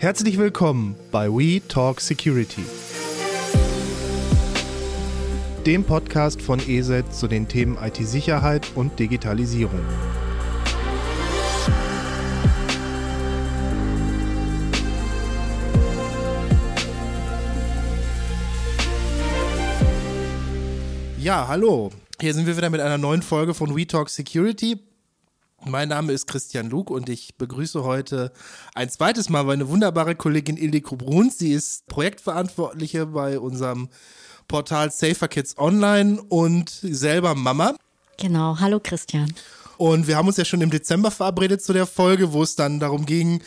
Herzlich 0.00 0.38
willkommen 0.38 0.96
bei 1.12 1.28
We 1.28 1.60
Talk 1.68 2.00
Security, 2.00 2.64
dem 5.66 5.84
Podcast 5.84 6.40
von 6.40 6.58
ESET 6.58 7.12
zu 7.12 7.28
den 7.28 7.48
Themen 7.48 7.76
IT-Sicherheit 7.76 8.66
und 8.76 8.98
Digitalisierung. 8.98 9.78
Ja, 21.18 21.46
hallo. 21.46 21.90
Hier 22.18 22.32
sind 22.32 22.46
wir 22.46 22.56
wieder 22.56 22.70
mit 22.70 22.80
einer 22.80 22.96
neuen 22.96 23.20
Folge 23.20 23.52
von 23.52 23.76
We 23.76 23.86
Talk 23.86 24.08
Security. 24.08 24.78
Mein 25.66 25.90
Name 25.90 26.12
ist 26.12 26.26
Christian 26.26 26.70
Luke 26.70 26.90
und 26.92 27.10
ich 27.10 27.36
begrüße 27.36 27.84
heute 27.84 28.32
ein 28.74 28.88
zweites 28.88 29.28
Mal 29.28 29.44
meine 29.44 29.68
wunderbare 29.68 30.14
Kollegin 30.14 30.56
Ildiko 30.56 30.96
Bruns. 30.96 31.38
Sie 31.38 31.52
ist 31.52 31.86
Projektverantwortliche 31.86 33.06
bei 33.06 33.38
unserem 33.38 33.90
Portal 34.48 34.90
Safer 34.90 35.28
Kids 35.28 35.58
Online 35.58 36.20
und 36.28 36.70
selber 36.70 37.34
Mama. 37.34 37.74
Genau, 38.16 38.58
hallo 38.58 38.80
Christian. 38.82 39.34
Und 39.76 40.06
wir 40.06 40.16
haben 40.16 40.28
uns 40.28 40.38
ja 40.38 40.46
schon 40.46 40.62
im 40.62 40.70
Dezember 40.70 41.10
verabredet 41.10 41.62
zu 41.62 41.74
der 41.74 41.86
Folge, 41.86 42.32
wo 42.32 42.42
es 42.42 42.56
dann 42.56 42.80
darum 42.80 43.04
ging, 43.04 43.42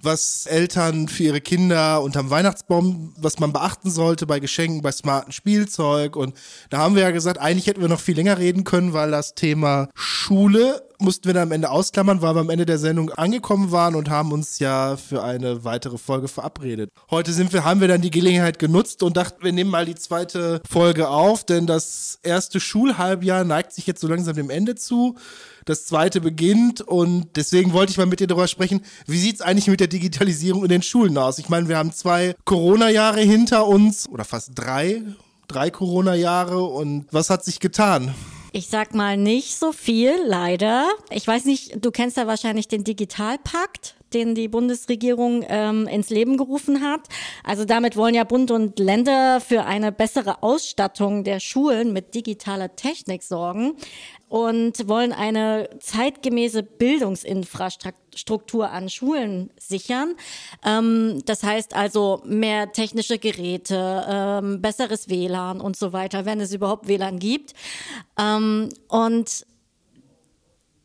was 0.00 0.46
Eltern 0.46 1.06
für 1.08 1.24
ihre 1.24 1.40
Kinder 1.42 2.02
unterm 2.02 2.30
Weihnachtsbaum, 2.30 3.14
was 3.18 3.40
man 3.40 3.52
beachten 3.52 3.90
sollte 3.90 4.26
bei 4.26 4.40
Geschenken, 4.40 4.80
bei 4.80 4.92
smarten 4.92 5.32
Spielzeug. 5.32 6.16
Und 6.16 6.34
da 6.70 6.78
haben 6.78 6.94
wir 6.94 7.02
ja 7.02 7.10
gesagt, 7.10 7.38
eigentlich 7.38 7.66
hätten 7.66 7.82
wir 7.82 7.88
noch 7.88 8.00
viel 8.00 8.16
länger 8.16 8.38
reden 8.38 8.64
können, 8.64 8.94
weil 8.94 9.10
das 9.10 9.34
Thema 9.34 9.88
Schule 9.94 10.87
mussten 10.98 11.26
wir 11.26 11.34
dann 11.34 11.44
am 11.44 11.52
Ende 11.52 11.70
ausklammern, 11.70 12.22
weil 12.22 12.34
wir 12.34 12.40
am 12.40 12.50
Ende 12.50 12.66
der 12.66 12.78
Sendung 12.78 13.10
angekommen 13.10 13.70
waren 13.70 13.94
und 13.94 14.10
haben 14.10 14.32
uns 14.32 14.58
ja 14.58 14.96
für 14.96 15.22
eine 15.22 15.64
weitere 15.64 15.98
Folge 15.98 16.28
verabredet. 16.28 16.90
Heute 17.10 17.32
sind 17.32 17.52
wir, 17.52 17.64
haben 17.64 17.80
wir 17.80 17.88
dann 17.88 18.00
die 18.00 18.10
Gelegenheit 18.10 18.58
genutzt 18.58 19.02
und 19.02 19.16
dachten, 19.16 19.42
wir 19.42 19.52
nehmen 19.52 19.70
mal 19.70 19.86
die 19.86 19.94
zweite 19.94 20.60
Folge 20.68 21.08
auf, 21.08 21.44
denn 21.44 21.66
das 21.66 22.18
erste 22.22 22.60
Schulhalbjahr 22.60 23.44
neigt 23.44 23.72
sich 23.72 23.86
jetzt 23.86 24.00
so 24.00 24.08
langsam 24.08 24.34
dem 24.34 24.50
Ende 24.50 24.74
zu 24.74 25.16
das 25.68 25.84
zweite 25.84 26.22
beginnt 26.22 26.80
und 26.80 27.36
deswegen 27.36 27.74
wollte 27.74 27.90
ich 27.90 27.98
mal 27.98 28.06
mit 28.06 28.20
dir 28.20 28.26
darüber 28.26 28.48
sprechen, 28.48 28.80
wie 29.06 29.18
sieht 29.18 29.36
es 29.36 29.42
eigentlich 29.42 29.68
mit 29.68 29.80
der 29.80 29.86
Digitalisierung 29.86 30.62
in 30.62 30.70
den 30.70 30.82
Schulen 30.82 31.18
aus? 31.18 31.38
Ich 31.38 31.50
meine, 31.50 31.68
wir 31.68 31.76
haben 31.76 31.92
zwei 31.92 32.34
Corona-Jahre 32.46 33.20
hinter 33.20 33.66
uns 33.66 34.08
oder 34.08 34.24
fast 34.24 34.52
drei, 34.54 35.02
drei 35.46 35.70
Corona-Jahre 35.70 36.62
und 36.62 37.06
was 37.10 37.28
hat 37.28 37.44
sich 37.44 37.60
getan? 37.60 38.14
Ich 38.58 38.66
sag 38.66 38.92
mal 38.92 39.16
nicht 39.16 39.56
so 39.56 39.70
viel, 39.70 40.16
leider. 40.26 40.90
Ich 41.10 41.24
weiß 41.24 41.44
nicht, 41.44 41.84
du 41.84 41.92
kennst 41.92 42.16
ja 42.16 42.26
wahrscheinlich 42.26 42.66
den 42.66 42.82
Digitalpakt 42.82 43.94
den 44.14 44.34
die 44.34 44.48
Bundesregierung 44.48 45.44
ähm, 45.48 45.86
ins 45.86 46.10
Leben 46.10 46.36
gerufen 46.36 46.82
hat. 46.82 47.02
Also 47.44 47.64
damit 47.64 47.96
wollen 47.96 48.14
ja 48.14 48.24
Bund 48.24 48.50
und 48.50 48.78
Länder 48.78 49.40
für 49.40 49.64
eine 49.64 49.92
bessere 49.92 50.42
Ausstattung 50.42 51.24
der 51.24 51.40
Schulen 51.40 51.92
mit 51.92 52.14
digitaler 52.14 52.74
Technik 52.76 53.22
sorgen 53.22 53.74
und 54.28 54.88
wollen 54.88 55.12
eine 55.12 55.70
zeitgemäße 55.80 56.62
Bildungsinfrastruktur 56.62 58.70
an 58.70 58.90
Schulen 58.90 59.50
sichern. 59.58 60.14
Ähm, 60.64 61.22
das 61.24 61.42
heißt 61.42 61.74
also 61.74 62.22
mehr 62.24 62.72
technische 62.72 63.18
Geräte, 63.18 64.04
ähm, 64.08 64.60
besseres 64.60 65.08
WLAN 65.08 65.60
und 65.60 65.76
so 65.76 65.92
weiter, 65.92 66.26
wenn 66.26 66.40
es 66.40 66.52
überhaupt 66.52 66.88
WLAN 66.88 67.18
gibt. 67.18 67.54
Ähm, 68.18 68.68
und 68.88 69.46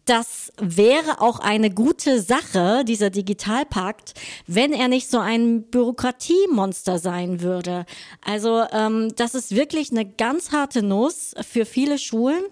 das 0.06 0.52
wäre 0.58 1.22
auch 1.22 1.40
eine 1.40 1.70
gute 1.70 2.22
Sache, 2.22 2.84
dieser 2.86 3.10
Digitalpakt, 3.10 4.14
wenn 4.48 4.74
er 4.74 4.88
nicht 4.88 5.10
so 5.10 5.20
ein 5.20 5.64
Bürokratiemonster 5.64 7.00
sein 7.00 7.42
würde. 7.42 7.86
Also 8.24 8.66
ähm, 8.72 9.14
das 9.16 9.34
ist 9.34 9.56
wirklich 9.56 9.92
eine 9.92 10.06
ganz 10.06 10.52
harte 10.52 10.84
Nuss 10.84 11.34
für 11.42 11.66
viele 11.66 11.98
Schulen. 11.98 12.44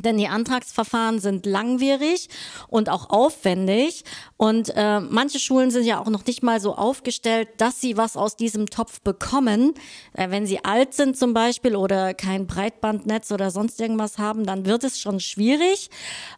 Denn 0.00 0.16
die 0.16 0.28
Antragsverfahren 0.28 1.20
sind 1.20 1.44
langwierig 1.44 2.28
und 2.68 2.88
auch 2.88 3.10
aufwendig. 3.10 4.04
Und 4.42 4.72
äh, 4.74 4.98
manche 4.98 5.38
Schulen 5.38 5.70
sind 5.70 5.84
ja 5.84 6.00
auch 6.00 6.08
noch 6.08 6.26
nicht 6.26 6.42
mal 6.42 6.58
so 6.58 6.74
aufgestellt, 6.74 7.48
dass 7.58 7.80
sie 7.80 7.96
was 7.96 8.16
aus 8.16 8.34
diesem 8.34 8.66
Topf 8.66 9.00
bekommen. 9.00 9.74
Äh, 10.14 10.30
wenn 10.30 10.46
sie 10.46 10.64
alt 10.64 10.94
sind 10.94 11.16
zum 11.16 11.32
Beispiel 11.32 11.76
oder 11.76 12.12
kein 12.12 12.48
Breitbandnetz 12.48 13.30
oder 13.30 13.52
sonst 13.52 13.80
irgendwas 13.80 14.18
haben, 14.18 14.44
dann 14.44 14.66
wird 14.66 14.82
es 14.82 14.98
schon 14.98 15.20
schwierig. 15.20 15.90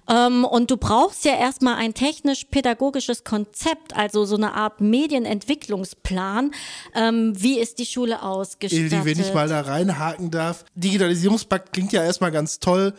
Ähm, 0.06 0.44
und 0.44 0.70
du 0.70 0.76
brauchst 0.76 1.24
ja 1.24 1.34
erstmal 1.34 1.76
ein 1.76 1.94
technisch-pädagogisches 1.94 3.24
Konzept, 3.24 3.96
also 3.96 4.26
so 4.26 4.36
eine 4.36 4.52
Art 4.52 4.82
Medienentwicklungsplan. 4.82 6.50
Ähm, 6.94 7.32
wie 7.34 7.58
ist 7.58 7.78
die 7.78 7.86
Schule 7.86 8.22
ausgestattet? 8.22 8.92
Ildi, 8.92 9.04
wenn 9.06 9.18
ich 9.18 9.32
mal 9.32 9.48
da 9.48 9.62
reinhaken 9.62 10.30
darf. 10.30 10.66
Digitalisierungspakt 10.74 11.72
klingt 11.72 11.94
ja 11.94 12.04
erstmal 12.04 12.32
ganz 12.32 12.60
toll 12.60 12.92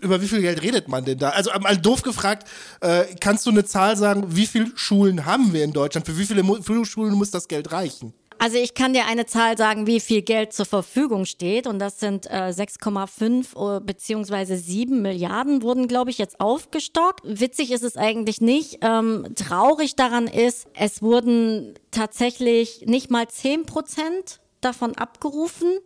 über 0.00 0.22
wie 0.22 0.28
viel 0.28 0.40
Geld 0.40 0.62
redet 0.62 0.88
man 0.88 1.04
denn 1.04 1.18
da? 1.18 1.30
Also 1.30 1.50
mal 1.60 1.76
doof 1.76 2.02
gefragt, 2.02 2.48
äh, 2.80 3.04
kannst 3.20 3.44
du 3.44 3.50
eine 3.50 3.64
Zahl 3.64 3.96
sagen, 3.96 4.24
wie 4.28 4.45
viele 4.46 4.70
Schulen 4.76 5.26
haben 5.26 5.52
wir 5.52 5.64
in 5.64 5.72
Deutschland? 5.72 6.06
Für 6.06 6.18
wie 6.18 6.26
viele, 6.26 6.44
Schulen 6.84 7.14
muss 7.14 7.30
das 7.30 7.48
Geld 7.48 7.72
reichen? 7.72 8.12
Also 8.38 8.58
ich 8.58 8.74
kann 8.74 8.92
dir 8.92 9.06
eine 9.06 9.24
Zahl 9.24 9.56
sagen, 9.56 9.86
wie 9.86 9.98
viel 9.98 10.20
Geld 10.20 10.52
zur 10.52 10.66
Verfügung 10.66 11.24
steht 11.24 11.66
und 11.66 11.78
das 11.78 12.00
sind 12.00 12.26
äh, 12.26 12.52
6,5 12.54 13.80
beziehungsweise 13.80 14.58
7 14.58 15.00
Milliarden 15.00 15.62
wurden, 15.62 15.88
glaube 15.88 16.10
ich, 16.10 16.18
jetzt 16.18 16.38
aufgestockt. 16.38 17.22
Witzig 17.24 17.70
ist 17.70 17.82
es 17.82 17.96
eigentlich 17.96 18.42
nicht. 18.42 18.78
Ähm, 18.82 19.26
traurig 19.36 19.96
daran 19.96 20.26
ist, 20.26 20.66
es 20.74 21.00
wurden 21.00 21.74
tatsächlich 21.90 22.82
nicht 22.84 23.10
mal 23.10 23.26
10 23.26 23.64
Prozent 23.64 24.40
davon 24.60 24.94
abgerufen. 24.96 25.78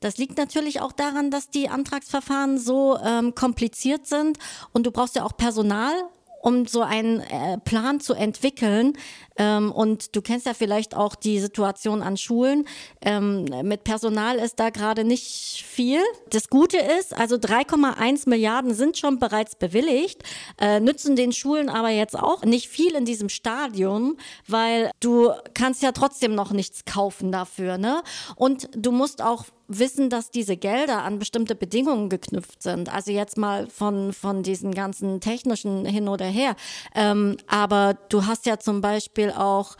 Das 0.00 0.18
liegt 0.18 0.38
natürlich 0.38 0.80
auch 0.80 0.92
daran, 0.92 1.32
dass 1.32 1.50
die 1.50 1.68
Antragsverfahren 1.68 2.58
so 2.58 2.96
ähm, 3.04 3.34
kompliziert 3.34 4.06
sind 4.06 4.38
und 4.72 4.86
du 4.86 4.92
brauchst 4.92 5.16
ja 5.16 5.24
auch 5.24 5.36
Personal 5.36 5.92
um 6.40 6.66
so 6.66 6.82
einen 6.82 7.20
äh, 7.20 7.58
Plan 7.58 8.00
zu 8.00 8.14
entwickeln. 8.14 8.94
Ähm, 9.36 9.70
und 9.72 10.16
du 10.16 10.22
kennst 10.22 10.46
ja 10.46 10.54
vielleicht 10.54 10.96
auch 10.96 11.14
die 11.14 11.38
Situation 11.38 12.02
an 12.02 12.16
Schulen. 12.16 12.66
Ähm, 13.00 13.44
mit 13.62 13.84
Personal 13.84 14.36
ist 14.36 14.58
da 14.58 14.70
gerade 14.70 15.04
nicht 15.04 15.64
viel. 15.66 16.00
Das 16.30 16.48
Gute 16.48 16.78
ist, 16.78 17.16
also 17.16 17.36
3,1 17.36 18.28
Milliarden 18.28 18.74
sind 18.74 18.98
schon 18.98 19.18
bereits 19.18 19.56
bewilligt, 19.56 20.22
äh, 20.60 20.80
nützen 20.80 21.16
den 21.16 21.32
Schulen 21.32 21.68
aber 21.68 21.90
jetzt 21.90 22.18
auch 22.18 22.44
nicht 22.44 22.68
viel 22.68 22.94
in 22.94 23.04
diesem 23.04 23.28
Stadium, 23.28 24.16
weil 24.46 24.90
du 25.00 25.32
kannst 25.54 25.82
ja 25.82 25.92
trotzdem 25.92 26.34
noch 26.34 26.52
nichts 26.52 26.84
kaufen 26.84 27.32
dafür. 27.32 27.78
Ne? 27.78 28.02
Und 28.36 28.68
du 28.74 28.92
musst 28.92 29.22
auch 29.22 29.44
wissen, 29.68 30.10
dass 30.10 30.30
diese 30.30 30.56
Gelder 30.56 31.04
an 31.04 31.18
bestimmte 31.18 31.54
Bedingungen 31.54 32.08
geknüpft 32.08 32.62
sind. 32.62 32.92
Also 32.92 33.12
jetzt 33.12 33.36
mal 33.36 33.68
von, 33.68 34.12
von 34.12 34.42
diesen 34.42 34.74
ganzen 34.74 35.20
technischen 35.20 35.84
hin 35.84 36.08
oder 36.08 36.24
her. 36.24 36.56
Ähm, 36.94 37.36
aber 37.46 37.96
du 38.08 38.26
hast 38.26 38.46
ja 38.46 38.58
zum 38.58 38.80
Beispiel 38.80 39.30
auch 39.30 39.76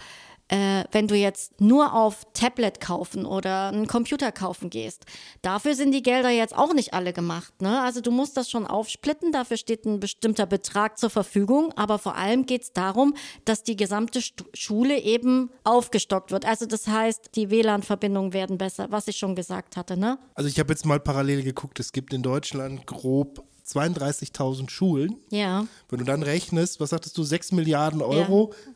äh, 0.48 0.84
wenn 0.92 1.09
du 1.09 1.14
jetzt 1.14 1.60
nur 1.60 1.94
auf 1.94 2.26
Tablet 2.32 2.81
kaufen 2.81 3.26
oder 3.26 3.69
einen 3.69 3.86
Computer 3.86 4.32
kaufen 4.32 4.70
gehst. 4.70 5.04
Dafür 5.42 5.75
sind 5.75 5.92
die 5.92 6.03
Gelder 6.03 6.31
jetzt 6.31 6.56
auch 6.56 6.75
nicht 6.75 6.94
alle 6.94 7.12
gemacht. 7.12 7.60
Ne? 7.60 7.81
Also 7.82 8.00
du 8.00 8.10
musst 8.10 8.36
das 8.36 8.50
schon 8.50 8.66
aufsplitten, 8.66 9.32
dafür 9.32 9.56
steht 9.56 9.84
ein 9.84 10.00
bestimmter 10.00 10.47
Betrag 10.47 10.98
zur 10.98 11.10
Verfügung, 11.10 11.72
aber 11.76 11.98
vor 11.98 12.16
allem 12.16 12.47
geht 12.47 12.62
es 12.62 12.72
darum, 12.72 13.14
dass 13.44 13.62
die 13.62 13.76
gesamte 13.76 14.20
St 14.20 14.44
Schule 14.54 14.98
eben 15.00 15.50
aufgestockt 15.64 16.31
wird. 16.31 16.47
Also 16.47 16.66
das 16.66 16.87
heißt, 16.87 17.31
die 17.34 17.50
WLAN-Verbindungen 17.50 18.32
werden 18.32 18.56
besser, 18.56 18.91
was 18.91 19.08
ich 19.08 19.16
schon 19.16 19.34
gesagt 19.34 19.76
hatte. 19.76 19.97
Ne? 19.97 20.19
Also 20.34 20.48
ich 20.48 20.58
habe 20.58 20.72
jetzt 20.72 20.87
mal 20.87 21.00
parallel 21.00 21.42
geguckt, 21.42 21.78
es 21.81 21.92
gibt 21.92 22.12
in 22.14 22.22
Deutschland 22.22 22.87
grob 22.87 23.44
32.000 23.66 24.70
Schulen. 24.70 25.16
Ja. 25.31 25.66
Wenn 25.91 25.98
du 25.98 26.04
dann 26.04 26.22
rechnest, 26.22 26.81
was 26.81 26.90
sagtest 26.90 27.19
du, 27.19 27.23
6 27.23 27.52
Milliarden 27.52 28.00
Euro, 28.00 28.52
ja 28.52 28.73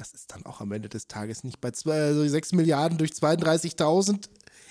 das 0.00 0.12
ist 0.12 0.32
dann 0.32 0.46
auch 0.46 0.60
am 0.60 0.72
Ende 0.72 0.88
des 0.88 1.06
Tages 1.08 1.44
nicht 1.44 1.60
bei 1.60 1.70
zwei, 1.72 2.00
also 2.00 2.26
6 2.26 2.52
Milliarden 2.52 2.96
durch 2.96 3.10
32.000 3.10 4.28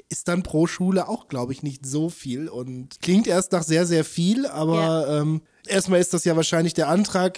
ist 0.09 0.27
dann 0.27 0.41
pro 0.41 0.65
Schule 0.65 1.07
auch, 1.07 1.27
glaube 1.27 1.53
ich, 1.53 1.61
nicht 1.61 1.85
so 1.85 2.09
viel 2.09 2.47
und 2.49 2.99
klingt 2.99 3.27
erst 3.27 3.51
nach 3.51 3.61
sehr, 3.61 3.85
sehr 3.85 4.03
viel, 4.03 4.47
aber 4.47 4.81
ja. 5.07 5.21
ähm, 5.21 5.41
erstmal 5.67 5.99
ist 5.99 6.15
das 6.15 6.25
ja 6.25 6.35
wahrscheinlich 6.35 6.73
der 6.73 6.87
Antrag. 6.87 7.37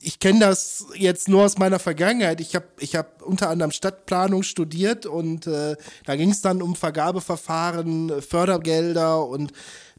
Ich 0.00 0.20
kenne 0.20 0.38
das 0.38 0.86
jetzt 0.94 1.28
nur 1.28 1.44
aus 1.44 1.58
meiner 1.58 1.80
Vergangenheit. 1.80 2.40
Ich 2.40 2.54
habe 2.54 2.66
ich 2.78 2.94
hab 2.94 3.22
unter 3.22 3.50
anderem 3.50 3.72
Stadtplanung 3.72 4.44
studiert 4.44 5.04
und 5.04 5.48
äh, 5.48 5.74
da 6.06 6.14
ging 6.14 6.30
es 6.30 6.42
dann 6.42 6.62
um 6.62 6.76
Vergabeverfahren, 6.76 8.22
Fördergelder 8.22 9.26
und 9.26 9.52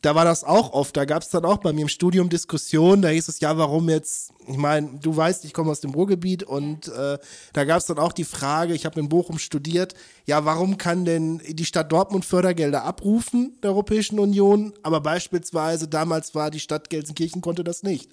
da 0.03 0.15
war 0.15 0.25
das 0.25 0.43
auch 0.43 0.73
oft. 0.73 0.95
Da 0.97 1.05
gab 1.05 1.23
es 1.23 1.29
dann 1.29 1.45
auch 1.45 1.57
bei 1.57 1.71
mir 1.71 1.83
im 1.83 1.87
Studium 1.87 2.27
Diskussionen. 2.27 3.01
Da 3.01 3.07
hieß 3.07 3.29
es, 3.29 3.39
ja, 3.39 3.57
warum 3.57 3.89
jetzt, 3.89 4.33
ich 4.47 4.57
meine, 4.57 4.99
du 5.01 5.15
weißt, 5.15 5.45
ich 5.45 5.53
komme 5.53 5.71
aus 5.71 5.79
dem 5.79 5.91
Ruhrgebiet 5.91 6.43
und 6.43 6.89
äh, 6.89 7.17
da 7.53 7.63
gab 7.63 7.77
es 7.77 7.85
dann 7.85 7.97
auch 7.97 8.11
die 8.11 8.25
Frage, 8.25 8.73
ich 8.73 8.85
habe 8.85 8.99
in 8.99 9.07
Bochum 9.07 9.39
studiert, 9.39 9.93
ja, 10.25 10.43
warum 10.43 10.77
kann 10.77 11.05
denn 11.05 11.41
die 11.47 11.63
Stadt 11.63 11.91
Dortmund 11.91 12.25
Fördergelder 12.25 12.83
abrufen 12.83 13.57
der 13.63 13.71
Europäischen 13.71 14.19
Union, 14.19 14.73
aber 14.83 14.99
beispielsweise 14.99 15.87
damals 15.87 16.35
war 16.35 16.51
die 16.51 16.59
Stadt 16.59 16.89
Gelsenkirchen 16.89 17.41
konnte 17.41 17.63
das 17.63 17.81
nicht. 17.81 18.11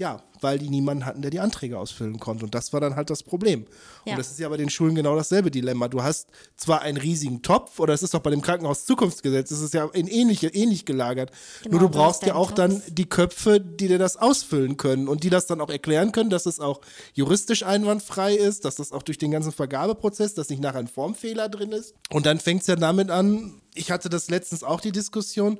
Ja, 0.00 0.22
weil 0.40 0.58
die 0.58 0.70
niemanden 0.70 1.04
hatten, 1.04 1.20
der 1.20 1.30
die 1.30 1.40
Anträge 1.40 1.78
ausfüllen 1.78 2.18
konnte. 2.18 2.46
Und 2.46 2.54
das 2.54 2.72
war 2.72 2.80
dann 2.80 2.96
halt 2.96 3.10
das 3.10 3.22
Problem. 3.22 3.66
Ja. 4.06 4.12
Und 4.12 4.18
das 4.18 4.30
ist 4.30 4.40
ja 4.40 4.48
bei 4.48 4.56
den 4.56 4.70
Schulen 4.70 4.94
genau 4.94 5.14
dasselbe 5.14 5.50
Dilemma. 5.50 5.88
Du 5.88 6.02
hast 6.02 6.28
zwar 6.56 6.80
einen 6.80 6.96
riesigen 6.96 7.42
Topf, 7.42 7.78
oder 7.78 7.92
es 7.92 8.02
ist 8.02 8.14
doch 8.14 8.20
bei 8.20 8.30
dem 8.30 8.40
Krankenhaus 8.40 8.86
Zukunftsgesetz, 8.86 9.50
es 9.50 9.60
ist 9.60 9.74
ja 9.74 9.84
in 9.92 10.06
ähnliche, 10.06 10.48
ähnlich 10.48 10.86
gelagert. 10.86 11.32
Genau, 11.64 11.72
Nur 11.72 11.80
du 11.80 11.98
brauchst 11.98 12.24
ja 12.24 12.34
auch 12.34 12.50
dann 12.50 12.76
Topf. 12.76 12.84
die 12.88 13.10
Köpfe, 13.10 13.60
die 13.60 13.88
dir 13.88 13.98
das 13.98 14.16
ausfüllen 14.16 14.78
können 14.78 15.06
und 15.06 15.22
die 15.22 15.28
das 15.28 15.44
dann 15.44 15.60
auch 15.60 15.68
erklären 15.68 16.12
können, 16.12 16.30
dass 16.30 16.46
es 16.46 16.60
auch 16.60 16.80
juristisch 17.12 17.62
einwandfrei 17.62 18.34
ist, 18.34 18.64
dass 18.64 18.76
das 18.76 18.92
auch 18.92 19.02
durch 19.02 19.18
den 19.18 19.30
ganzen 19.30 19.52
Vergabeprozess, 19.52 20.32
dass 20.32 20.48
nicht 20.48 20.62
nachher 20.62 20.78
ein 20.78 20.88
Formfehler 20.88 21.50
drin 21.50 21.72
ist. 21.72 21.94
Und 22.08 22.24
dann 22.24 22.40
fängt 22.40 22.62
es 22.62 22.68
ja 22.68 22.76
damit 22.76 23.10
an, 23.10 23.60
ich 23.74 23.90
hatte 23.90 24.08
das 24.08 24.30
letztens 24.30 24.64
auch 24.64 24.80
die 24.80 24.92
Diskussion, 24.92 25.58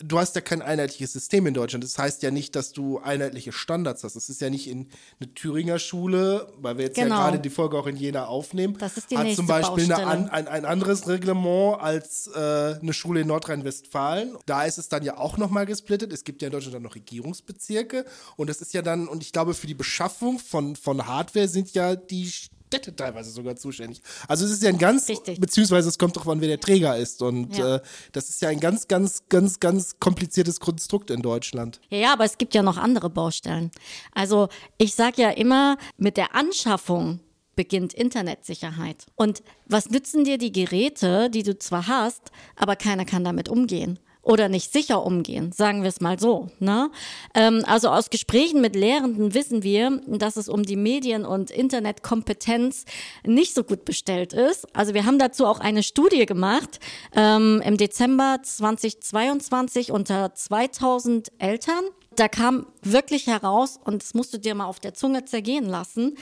du 0.00 0.18
hast 0.18 0.34
ja 0.34 0.40
kein 0.40 0.60
einheitliches 0.60 1.12
System 1.12 1.46
in 1.46 1.54
Deutschland. 1.54 1.84
Das 1.84 1.96
heißt 1.98 2.22
ja 2.22 2.30
nicht, 2.30 2.56
dass 2.56 2.72
du 2.72 2.98
einheitliche 2.98 3.52
Standards 3.52 4.02
hast. 4.02 4.16
Das 4.16 4.28
ist 4.28 4.40
ja 4.40 4.50
nicht 4.50 4.68
in 4.68 4.88
eine 5.20 5.32
Thüringer 5.34 5.78
Schule, 5.78 6.52
weil 6.58 6.78
wir 6.78 6.86
jetzt 6.86 6.96
Genau. 6.96 7.14
ja 7.16 7.22
gerade 7.22 7.38
die 7.38 7.50
Folge 7.50 7.78
auch 7.78 7.86
in 7.86 7.96
Jena 7.96 8.26
aufnehmen. 8.26 8.76
Das 8.78 8.96
ist 8.96 9.10
die 9.10 9.18
hat 9.18 9.32
zum 9.34 9.46
Beispiel 9.46 9.92
eine, 9.92 10.32
ein, 10.32 10.48
ein 10.48 10.64
anderes 10.64 11.06
Reglement 11.06 11.80
als 11.80 12.28
äh, 12.34 12.38
eine 12.80 12.92
Schule 12.92 13.20
in 13.20 13.28
Nordrhein-Westfalen. 13.28 14.36
Da 14.46 14.64
ist 14.64 14.78
es 14.78 14.88
dann 14.88 15.02
ja 15.04 15.16
auch 15.16 15.38
nochmal 15.38 15.66
gesplittet. 15.66 16.12
Es 16.12 16.24
gibt 16.24 16.42
ja 16.42 16.46
in 16.46 16.52
Deutschland 16.52 16.74
dann 16.74 16.82
noch 16.82 16.94
Regierungsbezirke. 16.96 18.04
Und 18.36 18.50
das 18.50 18.60
ist 18.60 18.74
ja 18.74 18.82
dann, 18.82 19.06
und 19.06 19.22
ich 19.22 19.32
glaube, 19.32 19.54
für 19.54 19.66
die 19.66 19.74
Beschaffung 19.74 20.38
von, 20.38 20.76
von 20.76 21.06
Hardware 21.06 21.48
sind 21.48 21.72
ja 21.74 21.94
die 21.94 22.32
Städte 22.74 22.96
teilweise 22.96 23.30
sogar 23.30 23.56
zuständig. 23.56 24.00
Also 24.28 24.44
es 24.44 24.52
ist 24.52 24.62
ja 24.62 24.68
ein 24.70 24.78
ganz, 24.78 25.08
Richtig. 25.08 25.40
beziehungsweise 25.40 25.88
es 25.88 25.98
kommt 25.98 26.16
doch 26.16 26.26
an, 26.26 26.40
wer 26.40 26.48
der 26.48 26.60
Träger 26.60 26.96
ist. 26.96 27.22
Und 27.22 27.56
Ja. 27.56 27.76
äh, 27.76 27.80
das 28.12 28.28
ist 28.30 28.42
ja 28.42 28.48
ein 28.48 28.60
ganz, 28.60 28.88
ganz, 28.88 29.22
ganz, 29.28 29.60
ganz 29.60 29.98
kompliziertes 30.00 30.60
Konstrukt 30.60 31.10
in 31.10 31.22
Deutschland. 31.22 31.80
Ja, 31.90 31.98
ja, 31.98 32.12
aber 32.12 32.24
es 32.24 32.38
gibt 32.38 32.54
ja 32.54 32.62
noch 32.62 32.76
andere 32.76 33.10
Baustellen. 33.10 33.70
Also 34.12 34.48
ich 34.78 34.94
sage 34.94 35.22
ja 35.22 35.30
immer, 35.30 35.76
mit 35.96 36.16
der 36.16 36.34
Anschaffung 36.34 37.20
beginnt 37.56 37.94
Internetsicherheit. 37.94 39.06
Und 39.14 39.42
was 39.66 39.88
nützen 39.90 40.24
dir 40.24 40.38
die 40.38 40.52
Geräte, 40.52 41.30
die 41.30 41.42
du 41.42 41.56
zwar 41.58 41.86
hast, 41.86 42.32
aber 42.56 42.76
keiner 42.76 43.04
kann 43.04 43.24
damit 43.24 43.48
umgehen? 43.48 43.98
Oder 44.24 44.48
nicht 44.48 44.72
sicher 44.72 45.04
umgehen, 45.04 45.52
sagen 45.52 45.82
wir 45.82 45.90
es 45.90 46.00
mal 46.00 46.18
so. 46.18 46.48
Ne? 46.58 46.90
Ähm, 47.34 47.62
also 47.66 47.90
aus 47.90 48.08
Gesprächen 48.08 48.62
mit 48.62 48.74
Lehrenden 48.74 49.34
wissen 49.34 49.62
wir, 49.62 50.00
dass 50.06 50.36
es 50.36 50.48
um 50.48 50.62
die 50.62 50.76
Medien- 50.76 51.26
und 51.26 51.50
Internetkompetenz 51.50 52.86
nicht 53.26 53.54
so 53.54 53.62
gut 53.64 53.84
bestellt 53.84 54.32
ist. 54.32 54.66
Also 54.74 54.94
wir 54.94 55.04
haben 55.04 55.18
dazu 55.18 55.44
auch 55.44 55.60
eine 55.60 55.82
Studie 55.82 56.24
gemacht 56.24 56.80
ähm, 57.14 57.60
im 57.66 57.76
Dezember 57.76 58.38
2022 58.42 59.92
unter 59.92 60.34
2000 60.34 61.30
Eltern. 61.38 61.84
Da 62.16 62.28
kam 62.28 62.66
wirklich 62.80 63.26
heraus, 63.26 63.78
und 63.84 64.02
das 64.02 64.14
musst 64.14 64.32
du 64.32 64.38
dir 64.38 64.54
mal 64.54 64.66
auf 64.66 64.80
der 64.80 64.94
Zunge 64.94 65.26
zergehen 65.26 65.66
lassen, 65.66 66.16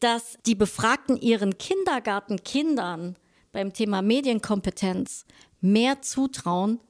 dass 0.00 0.36
die 0.44 0.54
Befragten 0.54 1.16
ihren 1.16 1.56
Kindergartenkindern 1.56 3.16
beim 3.52 3.72
Thema 3.72 4.02
Medienkompetenz 4.02 5.24
mehr 5.62 6.02
zutrauen 6.02 6.80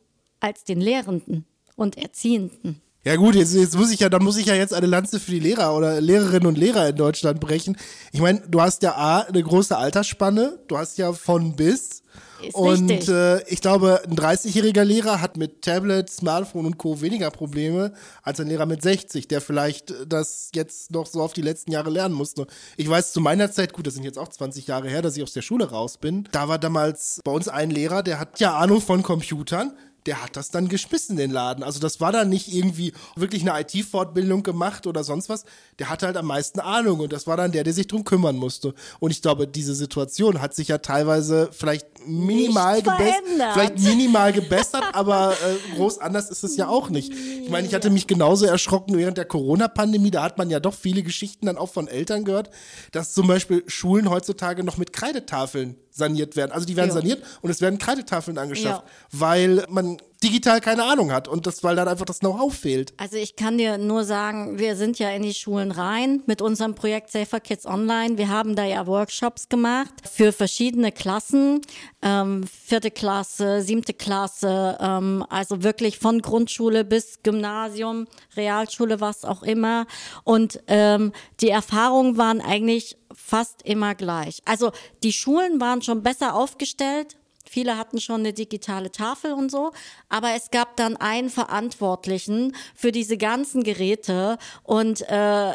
als 0.41 0.65
den 0.65 0.81
Lehrenden 0.81 1.45
und 1.77 1.97
Erziehenden. 1.99 2.81
Ja 3.07 3.15
gut, 3.15 3.37
jetzt, 3.37 3.55
jetzt 3.55 3.77
muss 3.77 3.93
ich 3.93 4.01
ja, 4.01 4.09
dann 4.09 4.25
muss 4.25 4.37
ich 4.37 4.47
ja 4.47 4.55
jetzt 4.57 4.75
eine 4.75 4.89
Lanze 4.89 5.21
für 5.21 5.31
die 5.31 5.39
Lehrer 5.39 5.77
oder 5.77 6.01
Lehrerinnen 6.01 6.49
und 6.49 6.59
Lehrer 6.59 6.89
in 6.89 6.97
Deutschland 6.97 7.39
brechen. 7.39 7.77
Ich 8.11 8.21
meine, 8.21 8.43
du 8.49 8.61
hast 8.61 8.83
ja 8.83 8.97
A, 8.97 9.21
eine 9.21 9.41
große 9.41 9.77
Altersspanne, 9.77 10.59
du 10.67 10.77
hast 10.77 10.99
ja 10.99 11.13
von 11.13 11.55
bis. 11.55 12.03
Ist 12.43 12.57
und 12.57 12.91
richtig. 12.91 13.09
äh, 13.09 13.45
ich 13.49 13.61
glaube, 13.61 14.03
ein 14.05 14.17
30-jähriger 14.17 14.83
Lehrer 14.83 15.21
hat 15.21 15.37
mit 15.37 15.63
Tablet, 15.63 16.11
Smartphone 16.11 16.67
und 16.67 16.79
Co. 16.79 17.01
weniger 17.01 17.31
Probleme 17.31 17.93
als 18.25 18.41
ein 18.41 18.49
Lehrer 18.49 18.67
mit 18.67 18.83
60, 18.83 19.29
der 19.29 19.41
vielleicht 19.41 19.95
das 20.09 20.51
jetzt 20.53 20.91
noch 20.91 21.07
so 21.07 21.23
auf 21.23 21.33
die 21.33 21.43
letzten 21.43 21.71
Jahre 21.71 21.91
lernen 21.91 22.15
musste. 22.15 22.49
Ich 22.77 22.91
weiß 22.91 23.13
zu 23.13 23.21
meiner 23.21 23.53
Zeit, 23.53 23.73
gut, 23.73 23.87
das 23.87 23.95
sind 23.95 24.03
jetzt 24.03 24.19
auch 24.19 24.29
20 24.29 24.67
Jahre 24.67 24.89
her, 24.89 25.01
dass 25.01 25.17
ich 25.17 25.23
aus 25.23 25.33
der 25.33 25.43
Schule 25.43 25.71
raus 25.71 25.97
bin. 25.97 26.29
Da 26.33 26.49
war 26.49 26.59
damals 26.59 27.21
bei 27.25 27.31
uns 27.31 27.47
ein 27.47 27.71
Lehrer, 27.71 28.03
der 28.03 28.19
hat 28.19 28.41
ja 28.41 28.59
Ahnung 28.59 28.81
von 28.81 29.05
Computern 29.05 29.73
der 30.07 30.23
hat 30.23 30.37
das 30.37 30.51
dann 30.51 30.69
geschmissen, 30.69 31.17
den 31.17 31.31
Laden. 31.31 31.63
Also 31.63 31.81
das 31.81 32.01
war 32.01 32.13
dann 32.13 32.29
nicht 32.29 32.53
irgendwie 32.53 32.93
wirklich 33.17 33.49
eine 33.49 33.61
IT-Fortbildung 33.61 34.43
gemacht 34.43 34.87
oder 34.87 35.05
sonst 35.05 35.29
was. 35.29 35.45
Der 35.79 35.91
hatte 35.91 36.07
halt 36.07 36.17
am 36.17 36.27
meisten 36.27 36.61
Ahnung 36.61 37.01
und 37.01 37.13
das 37.13 37.27
war 37.27 37.37
dann 37.37 37.53
der, 37.53 37.65
der 37.65 37.73
sich 37.73 37.87
drum 37.87 38.05
kümmern 38.05 38.37
musste. 38.37 38.75
Und 39.01 39.11
ich 39.11 39.23
glaube, 39.23 39.49
diese 39.49 39.75
Situation 39.75 40.41
hat 40.41 40.55
sich 40.55 40.69
ja 40.69 40.79
teilweise 40.79 41.51
vielleicht 41.53 41.87
minimal 42.07 42.83
gebessert, 42.83 43.25
vielleicht 43.53 43.79
minimal 43.81 44.33
gebessert, 44.33 44.85
aber 44.93 45.33
äh, 45.33 45.77
groß 45.77 45.99
anders 45.99 46.31
ist 46.31 46.45
es 46.45 46.57
ja 46.57 46.69
auch 46.69 46.89
nicht. 46.89 47.13
Ich 47.13 47.51
meine, 47.51 47.67
ich 47.67 47.75
hatte 47.75 47.91
mich 47.91 48.07
genauso 48.07 48.47
erschrocken 48.47 48.97
während 48.97 49.19
der 49.19 49.25
Corona-Pandemie. 49.25 50.11
Da 50.11 50.23
hat 50.23 50.39
man 50.39 50.51
ja 50.51 50.61
doch 50.61 50.75
viele 50.75 51.03
Geschichten 51.03 51.47
dann 51.47 51.59
auch 51.59 51.73
von 51.73 51.89
Eltern 51.89 52.25
gehört, 52.25 52.51
dass 52.93 53.13
zum 53.13 53.27
Beispiel 53.27 53.65
Schulen 53.67 54.09
heutzutage 54.09 54.63
noch 54.63 54.77
mit 54.77 54.93
Kreidetafeln 54.93 55.77
saniert 55.97 56.37
werden. 56.37 56.53
Also 56.53 56.67
die 56.67 56.77
werden 56.77 56.89
Ja. 56.91 56.95
saniert 56.95 57.23
und 57.41 57.51
es 57.51 57.61
werden 57.61 57.79
Kreidetafeln 57.79 58.39
angeschafft, 58.39 58.85
Ja. 58.85 58.91
weil 59.13 59.65
man 59.69 59.97
digital 60.23 60.61
keine 60.61 60.85
Ahnung 60.85 61.13
hat 61.13 61.29
und 61.29 61.47
das, 61.47 61.63
weil 61.63 61.77
dann 61.77 61.89
einfach 61.89 62.05
das 62.05 62.21
Know-how 62.21 62.55
fehlt. 62.55 62.95
Also 62.97 63.17
ich 63.17 63.37
kann 63.37 63.59
dir 63.59 63.79
nur 63.79 64.05
sagen, 64.05 64.59
wir 64.59 64.77
sind 64.77 64.99
ja 64.99 65.11
in 65.11 65.23
die 65.23 65.35
Schulen 65.35 65.71
rein 65.71 66.23
mit 66.27 66.43
unserem 66.43 66.75
Projekt 66.75 67.11
Safer 67.11 67.41
Kids 67.41 67.67
Online. 67.67 68.19
Wir 68.19 68.29
haben 68.29 68.57
da 68.57 68.65
ja 68.65 68.87
Workshops 68.87 69.49
gemacht 69.49 69.93
für 70.11 70.33
verschiedene 70.33 70.93
Klassen, 70.93 71.61
ähm, 72.03 72.45
vierte 72.47 72.91
Klasse, 72.91 73.63
siebte 73.63 73.95
Klasse, 73.95 74.79
ähm, 74.81 75.25
also 75.29 75.63
wirklich 75.63 75.99
von 75.99 76.23
Grundschule 76.23 76.85
bis 76.85 77.23
Gymnasium, 77.23 78.07
Realschule, 78.37 79.01
was 79.01 79.25
auch 79.25 79.43
immer. 79.43 79.87
Und 80.25 80.61
ähm, 80.67 81.13
die 81.41 81.51
Erfahrungen 81.51 82.17
waren 82.17 82.41
eigentlich 82.41 82.97
fast 83.13 83.63
immer 83.63 83.95
gleich. 83.95 84.41
Also 84.45 84.73
die 85.03 85.13
Schulen 85.13 85.61
waren 85.61 85.83
schon 85.83 86.03
besser 86.03 86.35
aufgestellt, 86.35 87.17
Viele 87.49 87.79
hatten 87.79 88.01
schon 88.01 88.21
eine 88.21 88.33
digitale 88.33 88.91
Tafel 88.91 89.33
und 89.33 89.51
so, 89.51 89.73
aber 90.09 90.35
es 90.35 90.51
gab 90.51 90.77
dann 90.77 90.97
einen 90.97 91.31
Verantwortlichen 91.31 92.55
für 92.75 92.93
diese 92.93 93.17
ganzen 93.17 93.63
Geräte 93.63 94.39
und 94.63 95.03
äh, 95.09 95.53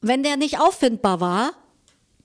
wenn 0.00 0.22
der 0.22 0.36
nicht 0.36 0.60
auffindbar 0.60 1.20
war, 1.20 1.52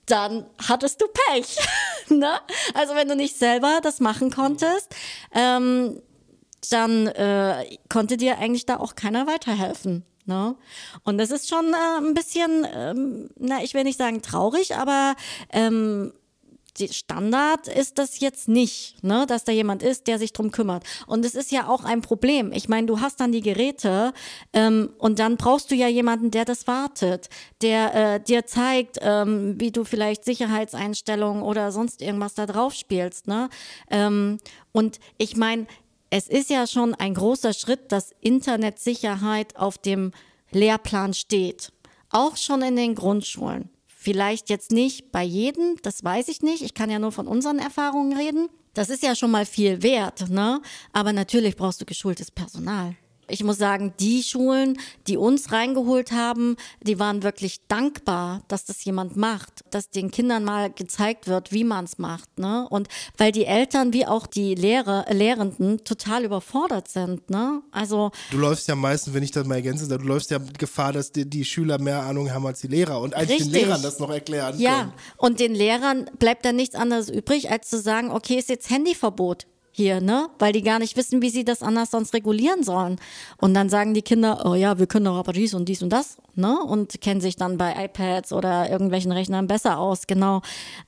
dann 0.06 0.46
hattest 0.68 1.00
du 1.00 1.06
Pech. 1.08 1.56
ne? 2.08 2.38
Also 2.74 2.94
wenn 2.94 3.08
du 3.08 3.16
nicht 3.16 3.36
selber 3.36 3.80
das 3.82 4.00
machen 4.00 4.30
konntest, 4.30 4.94
ähm, 5.32 6.00
dann 6.70 7.06
äh, 7.08 7.76
konnte 7.88 8.16
dir 8.16 8.38
eigentlich 8.38 8.66
da 8.66 8.78
auch 8.78 8.94
keiner 8.94 9.26
weiterhelfen. 9.26 10.04
Ne? 10.26 10.56
Und 11.04 11.18
das 11.18 11.30
ist 11.30 11.48
schon 11.48 11.72
äh, 11.72 11.98
ein 11.98 12.14
bisschen, 12.14 12.66
ähm, 12.72 13.30
na, 13.36 13.62
ich 13.62 13.74
will 13.74 13.84
nicht 13.84 13.98
sagen 13.98 14.22
traurig, 14.22 14.76
aber 14.76 15.14
ähm, 15.50 16.12
Standard 16.90 17.68
ist 17.68 17.98
das 17.98 18.20
jetzt 18.20 18.48
nicht, 18.48 19.02
ne, 19.02 19.26
dass 19.26 19.44
da 19.44 19.52
jemand 19.52 19.82
ist, 19.82 20.06
der 20.06 20.18
sich 20.18 20.32
drum 20.32 20.50
kümmert. 20.50 20.84
Und 21.06 21.24
es 21.24 21.34
ist 21.34 21.52
ja 21.52 21.68
auch 21.68 21.84
ein 21.84 22.00
Problem. 22.00 22.52
Ich 22.52 22.68
meine, 22.68 22.86
du 22.86 23.00
hast 23.00 23.20
dann 23.20 23.32
die 23.32 23.40
Geräte 23.40 24.12
ähm, 24.52 24.90
und 24.98 25.18
dann 25.18 25.36
brauchst 25.36 25.70
du 25.70 25.74
ja 25.74 25.88
jemanden, 25.88 26.30
der 26.30 26.44
das 26.44 26.66
wartet, 26.66 27.28
der 27.62 27.94
äh, 27.94 28.20
dir 28.20 28.46
zeigt, 28.46 28.98
ähm, 29.00 29.54
wie 29.58 29.70
du 29.70 29.84
vielleicht 29.84 30.24
Sicherheitseinstellungen 30.24 31.42
oder 31.42 31.70
sonst 31.70 32.02
irgendwas 32.02 32.34
da 32.34 32.46
drauf 32.46 32.74
spielst. 32.74 33.28
Ne? 33.28 33.48
Ähm, 33.90 34.38
und 34.72 34.98
ich 35.18 35.36
meine, 35.36 35.66
es 36.10 36.28
ist 36.28 36.50
ja 36.50 36.66
schon 36.66 36.94
ein 36.94 37.14
großer 37.14 37.52
Schritt, 37.52 37.90
dass 37.92 38.12
Internetsicherheit 38.20 39.56
auf 39.56 39.78
dem 39.78 40.12
Lehrplan 40.50 41.14
steht. 41.14 41.72
Auch 42.10 42.36
schon 42.36 42.62
in 42.62 42.76
den 42.76 42.94
Grundschulen. 42.94 43.73
Vielleicht 44.04 44.50
jetzt 44.50 44.70
nicht 44.70 45.12
bei 45.12 45.22
jedem, 45.22 45.78
das 45.80 46.04
weiß 46.04 46.28
ich 46.28 46.42
nicht. 46.42 46.62
Ich 46.62 46.74
kann 46.74 46.90
ja 46.90 46.98
nur 46.98 47.10
von 47.10 47.26
unseren 47.26 47.58
Erfahrungen 47.58 48.14
reden. 48.14 48.50
Das 48.74 48.90
ist 48.90 49.02
ja 49.02 49.14
schon 49.14 49.30
mal 49.30 49.46
viel 49.46 49.82
wert, 49.82 50.28
ne? 50.28 50.60
Aber 50.92 51.14
natürlich 51.14 51.56
brauchst 51.56 51.80
du 51.80 51.86
geschultes 51.86 52.30
Personal. 52.30 52.96
Ich 53.28 53.42
muss 53.44 53.58
sagen, 53.58 53.92
die 54.00 54.22
Schulen, 54.22 54.78
die 55.06 55.16
uns 55.16 55.52
reingeholt 55.52 56.12
haben, 56.12 56.56
die 56.82 56.98
waren 56.98 57.22
wirklich 57.22 57.60
dankbar, 57.68 58.42
dass 58.48 58.64
das 58.64 58.84
jemand 58.84 59.16
macht, 59.16 59.60
dass 59.70 59.90
den 59.90 60.10
Kindern 60.10 60.44
mal 60.44 60.70
gezeigt 60.70 61.26
wird, 61.26 61.52
wie 61.52 61.64
man 61.64 61.84
es 61.84 61.98
macht, 61.98 62.38
ne? 62.38 62.66
Und 62.68 62.88
weil 63.16 63.32
die 63.32 63.44
Eltern 63.46 63.92
wie 63.92 64.06
auch 64.06 64.26
die 64.26 64.54
Lehrer, 64.54 65.06
äh, 65.08 65.14
Lehrenden 65.14 65.84
total 65.84 66.24
überfordert 66.24 66.88
sind, 66.88 67.30
ne? 67.30 67.62
Also 67.70 68.10
Du 68.30 68.38
läufst 68.38 68.68
ja 68.68 68.74
meistens, 68.74 69.14
wenn 69.14 69.22
ich 69.22 69.30
das 69.30 69.46
mal 69.46 69.56
ergänze, 69.56 69.86
du 69.88 69.96
läufst 70.04 70.30
ja 70.30 70.38
Gefahr, 70.58 70.92
dass 70.92 71.12
die, 71.12 71.28
die 71.28 71.44
Schüler 71.44 71.78
mehr 71.78 72.02
Ahnung 72.02 72.30
haben 72.32 72.46
als 72.46 72.60
die 72.60 72.68
Lehrer 72.68 73.00
und 73.00 73.14
eigentlich 73.14 73.38
den 73.38 73.46
Richtig. 73.48 73.62
Lehrern 73.66 73.82
das 73.82 73.98
noch 73.98 74.10
erklären 74.10 74.58
Ja, 74.58 74.78
können. 74.80 74.92
und 75.16 75.40
den 75.40 75.54
Lehrern 75.54 76.10
bleibt 76.18 76.44
dann 76.44 76.56
nichts 76.56 76.74
anderes 76.74 77.08
übrig, 77.08 77.50
als 77.50 77.68
zu 77.68 77.80
sagen, 77.80 78.10
okay, 78.10 78.36
ist 78.36 78.48
jetzt 78.48 78.70
Handyverbot. 78.70 79.46
Hier, 79.76 80.00
ne? 80.00 80.28
Weil 80.38 80.52
die 80.52 80.62
gar 80.62 80.78
nicht 80.78 80.96
wissen, 80.96 81.20
wie 81.20 81.30
sie 81.30 81.44
das 81.44 81.60
anders 81.60 81.90
sonst 81.90 82.14
regulieren 82.14 82.62
sollen. 82.62 83.00
Und 83.38 83.54
dann 83.54 83.68
sagen 83.68 83.92
die 83.92 84.02
Kinder, 84.02 84.46
oh 84.46 84.54
ja, 84.54 84.78
wir 84.78 84.86
können 84.86 85.06
doch 85.06 85.16
aber 85.16 85.32
dies 85.32 85.52
und 85.52 85.68
dies 85.68 85.82
und 85.82 85.90
das, 85.90 86.16
ne? 86.36 86.56
Und 86.62 87.00
kennen 87.00 87.20
sich 87.20 87.34
dann 87.34 87.58
bei 87.58 87.74
iPads 87.84 88.32
oder 88.32 88.70
irgendwelchen 88.70 89.10
Rechnern 89.10 89.48
besser 89.48 89.78
aus. 89.78 90.06
Genau. 90.06 90.42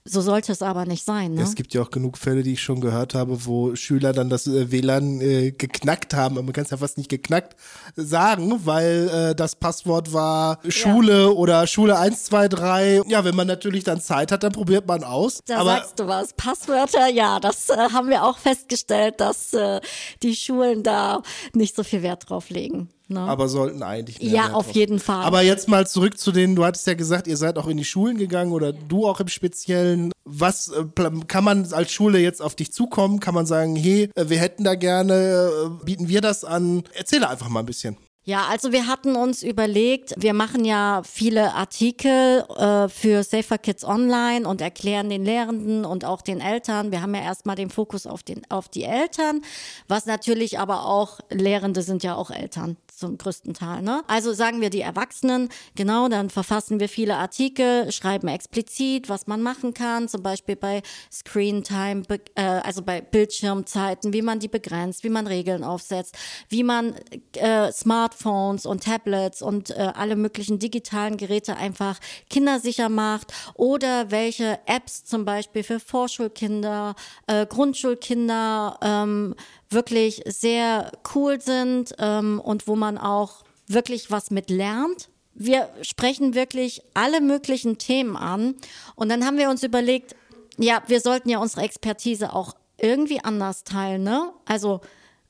So 0.04 0.20
sollte 0.20 0.52
es 0.52 0.62
aber 0.62 0.86
nicht 0.86 1.04
sein, 1.04 1.34
ne? 1.34 1.42
Es 1.42 1.56
gibt 1.56 1.74
ja 1.74 1.82
auch 1.82 1.90
genug 1.90 2.16
Fälle, 2.16 2.44
die 2.44 2.52
ich 2.52 2.62
schon 2.62 2.80
gehört 2.80 3.14
habe, 3.14 3.44
wo 3.44 3.74
Schüler 3.74 4.12
dann 4.12 4.30
das 4.30 4.46
äh, 4.46 4.70
WLAN 4.70 5.20
äh, 5.20 5.50
geknackt 5.50 6.14
haben. 6.14 6.36
Man 6.36 6.52
kann 6.52 6.64
es 6.64 6.70
ja 6.70 6.76
fast 6.76 6.96
nicht 6.96 7.10
geknackt 7.10 7.56
sagen, 7.96 8.60
weil 8.64 9.10
äh, 9.12 9.34
das 9.34 9.56
Passwort 9.56 10.12
war 10.12 10.60
Schule 10.68 11.22
ja. 11.22 11.28
oder 11.28 11.66
Schule 11.66 11.98
123. 11.98 13.10
Ja, 13.10 13.24
wenn 13.24 13.34
man 13.34 13.48
natürlich 13.48 13.82
dann 13.82 14.00
Zeit 14.00 14.30
hat, 14.30 14.44
dann 14.44 14.52
probiert 14.52 14.86
man 14.86 15.02
aus. 15.02 15.40
Da 15.46 15.58
aber 15.58 15.70
sagst 15.70 15.98
du 15.98 16.06
was. 16.06 16.32
Passwörter, 16.34 17.08
ja, 17.08 17.40
das 17.40 17.68
äh, 17.68 17.74
haben 17.92 18.10
wir 18.10 18.22
auch 18.22 18.38
festgestellt 18.38 18.75
festgestellt, 18.76 19.20
dass 19.20 19.52
äh, 19.54 19.80
die 20.22 20.34
Schulen 20.34 20.82
da 20.82 21.22
nicht 21.54 21.74
so 21.74 21.82
viel 21.82 22.02
Wert 22.02 22.28
drauf 22.28 22.50
legen. 22.50 22.88
Ne? 23.08 23.20
Aber 23.20 23.48
sollten 23.48 23.82
eigentlich. 23.82 24.20
Mehr 24.20 24.30
ja, 24.30 24.42
Wert 24.44 24.54
auf 24.54 24.66
drauf. 24.66 24.76
jeden 24.76 24.98
Fall. 24.98 25.24
Aber 25.24 25.42
jetzt 25.42 25.68
mal 25.68 25.86
zurück 25.86 26.18
zu 26.18 26.32
denen, 26.32 26.56
du 26.56 26.64
hattest 26.64 26.86
ja 26.86 26.94
gesagt, 26.94 27.26
ihr 27.26 27.36
seid 27.36 27.56
auch 27.56 27.68
in 27.68 27.76
die 27.76 27.84
Schulen 27.84 28.18
gegangen 28.18 28.52
oder 28.52 28.72
du 28.72 29.06
auch 29.06 29.20
im 29.20 29.28
Speziellen. 29.28 30.12
Was 30.24 30.68
äh, 30.68 30.84
kann 31.28 31.44
man 31.44 31.72
als 31.72 31.92
Schule 31.92 32.18
jetzt 32.18 32.42
auf 32.42 32.54
dich 32.56 32.72
zukommen? 32.72 33.20
Kann 33.20 33.34
man 33.34 33.46
sagen, 33.46 33.76
hey, 33.76 34.10
äh, 34.14 34.28
wir 34.28 34.38
hätten 34.38 34.64
da 34.64 34.74
gerne, 34.74 35.50
äh, 35.80 35.84
bieten 35.84 36.08
wir 36.08 36.20
das 36.20 36.44
an? 36.44 36.82
Erzähle 36.94 37.28
einfach 37.28 37.48
mal 37.48 37.60
ein 37.60 37.66
bisschen. 37.66 37.96
Ja, 38.28 38.48
also 38.48 38.72
wir 38.72 38.88
hatten 38.88 39.14
uns 39.14 39.44
überlegt, 39.44 40.12
wir 40.16 40.34
machen 40.34 40.64
ja 40.64 41.02
viele 41.04 41.54
Artikel 41.54 42.44
äh, 42.56 42.88
für 42.88 43.22
Safer 43.22 43.56
Kids 43.56 43.84
Online 43.84 44.48
und 44.48 44.60
erklären 44.60 45.08
den 45.08 45.24
Lehrenden 45.24 45.84
und 45.84 46.04
auch 46.04 46.22
den 46.22 46.40
Eltern. 46.40 46.90
Wir 46.90 47.02
haben 47.02 47.14
ja 47.14 47.22
erstmal 47.22 47.54
den 47.54 47.70
Fokus 47.70 48.04
auf, 48.04 48.24
den, 48.24 48.42
auf 48.50 48.68
die 48.68 48.82
Eltern, 48.82 49.42
was 49.86 50.06
natürlich 50.06 50.58
aber 50.58 50.86
auch, 50.86 51.20
Lehrende 51.30 51.82
sind 51.82 52.02
ja 52.02 52.16
auch 52.16 52.32
Eltern 52.32 52.76
zum 52.96 53.18
größten 53.18 53.54
Teil. 53.54 53.82
Ne? 53.82 54.02
Also 54.06 54.32
sagen 54.32 54.60
wir 54.60 54.70
die 54.70 54.80
Erwachsenen, 54.80 55.50
genau, 55.74 56.08
dann 56.08 56.30
verfassen 56.30 56.80
wir 56.80 56.88
viele 56.88 57.16
Artikel, 57.16 57.92
schreiben 57.92 58.28
explizit, 58.28 59.08
was 59.08 59.26
man 59.26 59.42
machen 59.42 59.74
kann, 59.74 60.08
zum 60.08 60.22
Beispiel 60.22 60.56
bei 60.56 60.82
Screen 61.12 61.62
Time, 61.62 62.02
äh, 62.34 62.42
also 62.42 62.82
bei 62.82 63.00
Bildschirmzeiten, 63.00 64.12
wie 64.12 64.22
man 64.22 64.38
die 64.38 64.48
begrenzt, 64.48 65.04
wie 65.04 65.10
man 65.10 65.26
Regeln 65.26 65.62
aufsetzt, 65.62 66.16
wie 66.48 66.62
man 66.62 66.94
äh, 67.34 67.70
Smartphones 67.70 68.64
und 68.66 68.84
Tablets 68.84 69.42
und 69.42 69.70
äh, 69.70 69.92
alle 69.94 70.16
möglichen 70.16 70.58
digitalen 70.58 71.16
Geräte 71.16 71.56
einfach 71.56 71.98
kindersicher 72.30 72.88
macht 72.88 73.32
oder 73.54 74.10
welche 74.10 74.58
Apps 74.66 75.04
zum 75.04 75.24
Beispiel 75.24 75.62
für 75.62 75.80
Vorschulkinder, 75.80 76.94
äh, 77.26 77.46
Grundschulkinder, 77.46 78.78
ähm, 78.82 79.34
wirklich 79.70 80.22
sehr 80.26 80.92
cool 81.14 81.40
sind 81.40 81.94
ähm, 81.98 82.40
und 82.40 82.68
wo 82.68 82.76
man 82.76 82.98
auch 82.98 83.44
wirklich 83.66 84.10
was 84.10 84.30
mit 84.30 84.50
lernt. 84.50 85.08
Wir 85.34 85.68
sprechen 85.82 86.34
wirklich 86.34 86.82
alle 86.94 87.20
möglichen 87.20 87.78
Themen 87.78 88.16
an 88.16 88.54
und 88.94 89.08
dann 89.08 89.24
haben 89.24 89.38
wir 89.38 89.50
uns 89.50 89.62
überlegt, 89.62 90.14
ja, 90.58 90.82
wir 90.86 91.00
sollten 91.00 91.28
ja 91.28 91.38
unsere 91.38 91.62
Expertise 91.62 92.32
auch 92.32 92.54
irgendwie 92.78 93.22
anders 93.22 93.64
teilen, 93.64 94.02
ne? 94.02 94.32
Also 94.46 94.80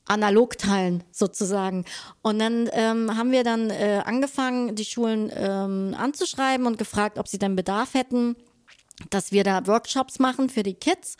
analog 0.07 0.57
teilen 0.57 1.03
sozusagen. 1.11 1.85
Und 2.21 2.39
dann 2.39 2.69
ähm, 2.71 3.17
haben 3.17 3.31
wir 3.31 3.43
dann 3.43 3.69
äh, 3.69 4.01
angefangen, 4.05 4.75
die 4.75 4.85
Schulen 4.85 5.31
ähm, 5.35 5.95
anzuschreiben 5.97 6.65
und 6.65 6.77
gefragt, 6.77 7.19
ob 7.19 7.27
sie 7.27 7.39
denn 7.39 7.55
Bedarf 7.55 7.93
hätten, 7.93 8.35
dass 9.09 9.31
wir 9.31 9.43
da 9.43 9.67
Workshops 9.67 10.19
machen 10.19 10.49
für 10.49 10.63
die 10.63 10.75
Kids. 10.75 11.17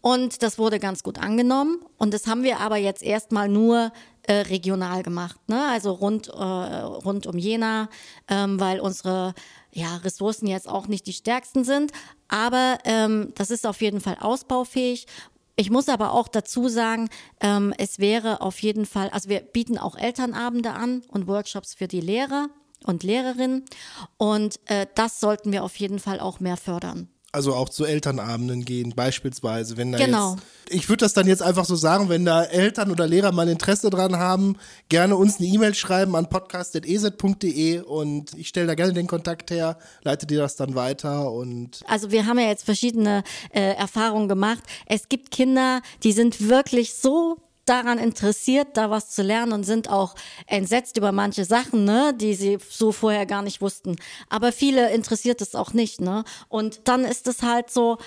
Und 0.00 0.42
das 0.42 0.58
wurde 0.58 0.78
ganz 0.78 1.02
gut 1.02 1.18
angenommen. 1.18 1.80
Und 1.96 2.14
das 2.14 2.26
haben 2.26 2.42
wir 2.42 2.60
aber 2.60 2.76
jetzt 2.76 3.02
erstmal 3.02 3.48
nur 3.48 3.92
äh, 4.22 4.34
regional 4.34 5.02
gemacht, 5.02 5.40
ne? 5.48 5.68
also 5.70 5.92
rund, 5.92 6.28
äh, 6.28 6.32
rund 6.32 7.26
um 7.26 7.38
Jena, 7.38 7.88
ähm, 8.28 8.60
weil 8.60 8.78
unsere 8.78 9.34
ja, 9.72 9.96
Ressourcen 9.96 10.46
jetzt 10.46 10.68
auch 10.68 10.86
nicht 10.86 11.06
die 11.06 11.12
stärksten 11.12 11.64
sind. 11.64 11.92
Aber 12.28 12.78
ähm, 12.84 13.32
das 13.36 13.50
ist 13.50 13.66
auf 13.66 13.80
jeden 13.80 14.00
Fall 14.00 14.18
ausbaufähig. 14.20 15.06
Ich 15.56 15.70
muss 15.70 15.88
aber 15.88 16.12
auch 16.12 16.28
dazu 16.28 16.68
sagen, 16.68 17.08
ähm, 17.40 17.74
es 17.78 17.98
wäre 17.98 18.42
auf 18.42 18.60
jeden 18.62 18.86
Fall, 18.86 19.08
also 19.10 19.28
wir 19.28 19.40
bieten 19.40 19.78
auch 19.78 19.96
Elternabende 19.96 20.72
an 20.72 21.02
und 21.08 21.26
Workshops 21.26 21.74
für 21.74 21.88
die 21.88 22.00
Lehrer 22.00 22.48
und 22.84 23.02
Lehrerinnen. 23.02 23.64
Und 24.18 24.60
äh, 24.66 24.86
das 24.94 25.18
sollten 25.18 25.50
wir 25.50 25.64
auf 25.64 25.76
jeden 25.76 25.98
Fall 25.98 26.20
auch 26.20 26.38
mehr 26.38 26.56
fördern 26.56 27.08
also 27.30 27.54
auch 27.54 27.68
zu 27.68 27.84
Elternabenden 27.84 28.64
gehen, 28.64 28.94
beispielsweise. 28.96 29.76
Wenn 29.76 29.92
da 29.92 29.98
genau. 29.98 30.32
Jetzt, 30.32 30.74
ich 30.74 30.88
würde 30.88 31.04
das 31.04 31.12
dann 31.12 31.26
jetzt 31.26 31.42
einfach 31.42 31.66
so 31.66 31.76
sagen, 31.76 32.08
wenn 32.08 32.24
da 32.24 32.42
Eltern 32.44 32.90
oder 32.90 33.06
Lehrer 33.06 33.32
mal 33.32 33.48
Interesse 33.48 33.90
dran 33.90 34.16
haben, 34.16 34.56
gerne 34.88 35.16
uns 35.16 35.38
eine 35.38 35.48
E-Mail 35.48 35.74
schreiben 35.74 36.16
an 36.16 36.28
podcast.ez.de 36.28 37.80
und 37.80 38.34
ich 38.34 38.48
stelle 38.48 38.66
da 38.66 38.74
gerne 38.74 38.94
den 38.94 39.06
Kontakt 39.06 39.50
her, 39.50 39.78
leite 40.02 40.26
dir 40.26 40.38
das 40.38 40.56
dann 40.56 40.74
weiter 40.74 41.30
und. 41.30 41.82
Also 41.86 42.10
wir 42.10 42.26
haben 42.26 42.38
ja 42.38 42.48
jetzt 42.48 42.64
verschiedene 42.64 43.22
äh, 43.50 43.74
Erfahrungen 43.74 44.28
gemacht. 44.28 44.62
Es 44.86 45.08
gibt 45.08 45.30
Kinder, 45.30 45.82
die 46.02 46.12
sind 46.12 46.48
wirklich 46.48 46.94
so 46.94 47.36
daran 47.68 47.98
interessiert, 47.98 48.68
da 48.74 48.90
was 48.90 49.10
zu 49.10 49.22
lernen 49.22 49.52
und 49.52 49.64
sind 49.64 49.90
auch 49.90 50.14
entsetzt 50.46 50.96
über 50.96 51.12
manche 51.12 51.44
Sachen, 51.44 51.84
ne, 51.84 52.14
die 52.14 52.34
sie 52.34 52.58
so 52.68 52.92
vorher 52.92 53.26
gar 53.26 53.42
nicht 53.42 53.60
wussten. 53.60 53.96
Aber 54.28 54.52
viele 54.52 54.90
interessiert 54.92 55.40
es 55.40 55.54
auch 55.54 55.72
nicht, 55.72 56.00
ne? 56.00 56.24
Und 56.48 56.88
dann 56.88 57.04
ist 57.04 57.26
es 57.26 57.42
halt 57.42 57.70
so, 57.70 57.98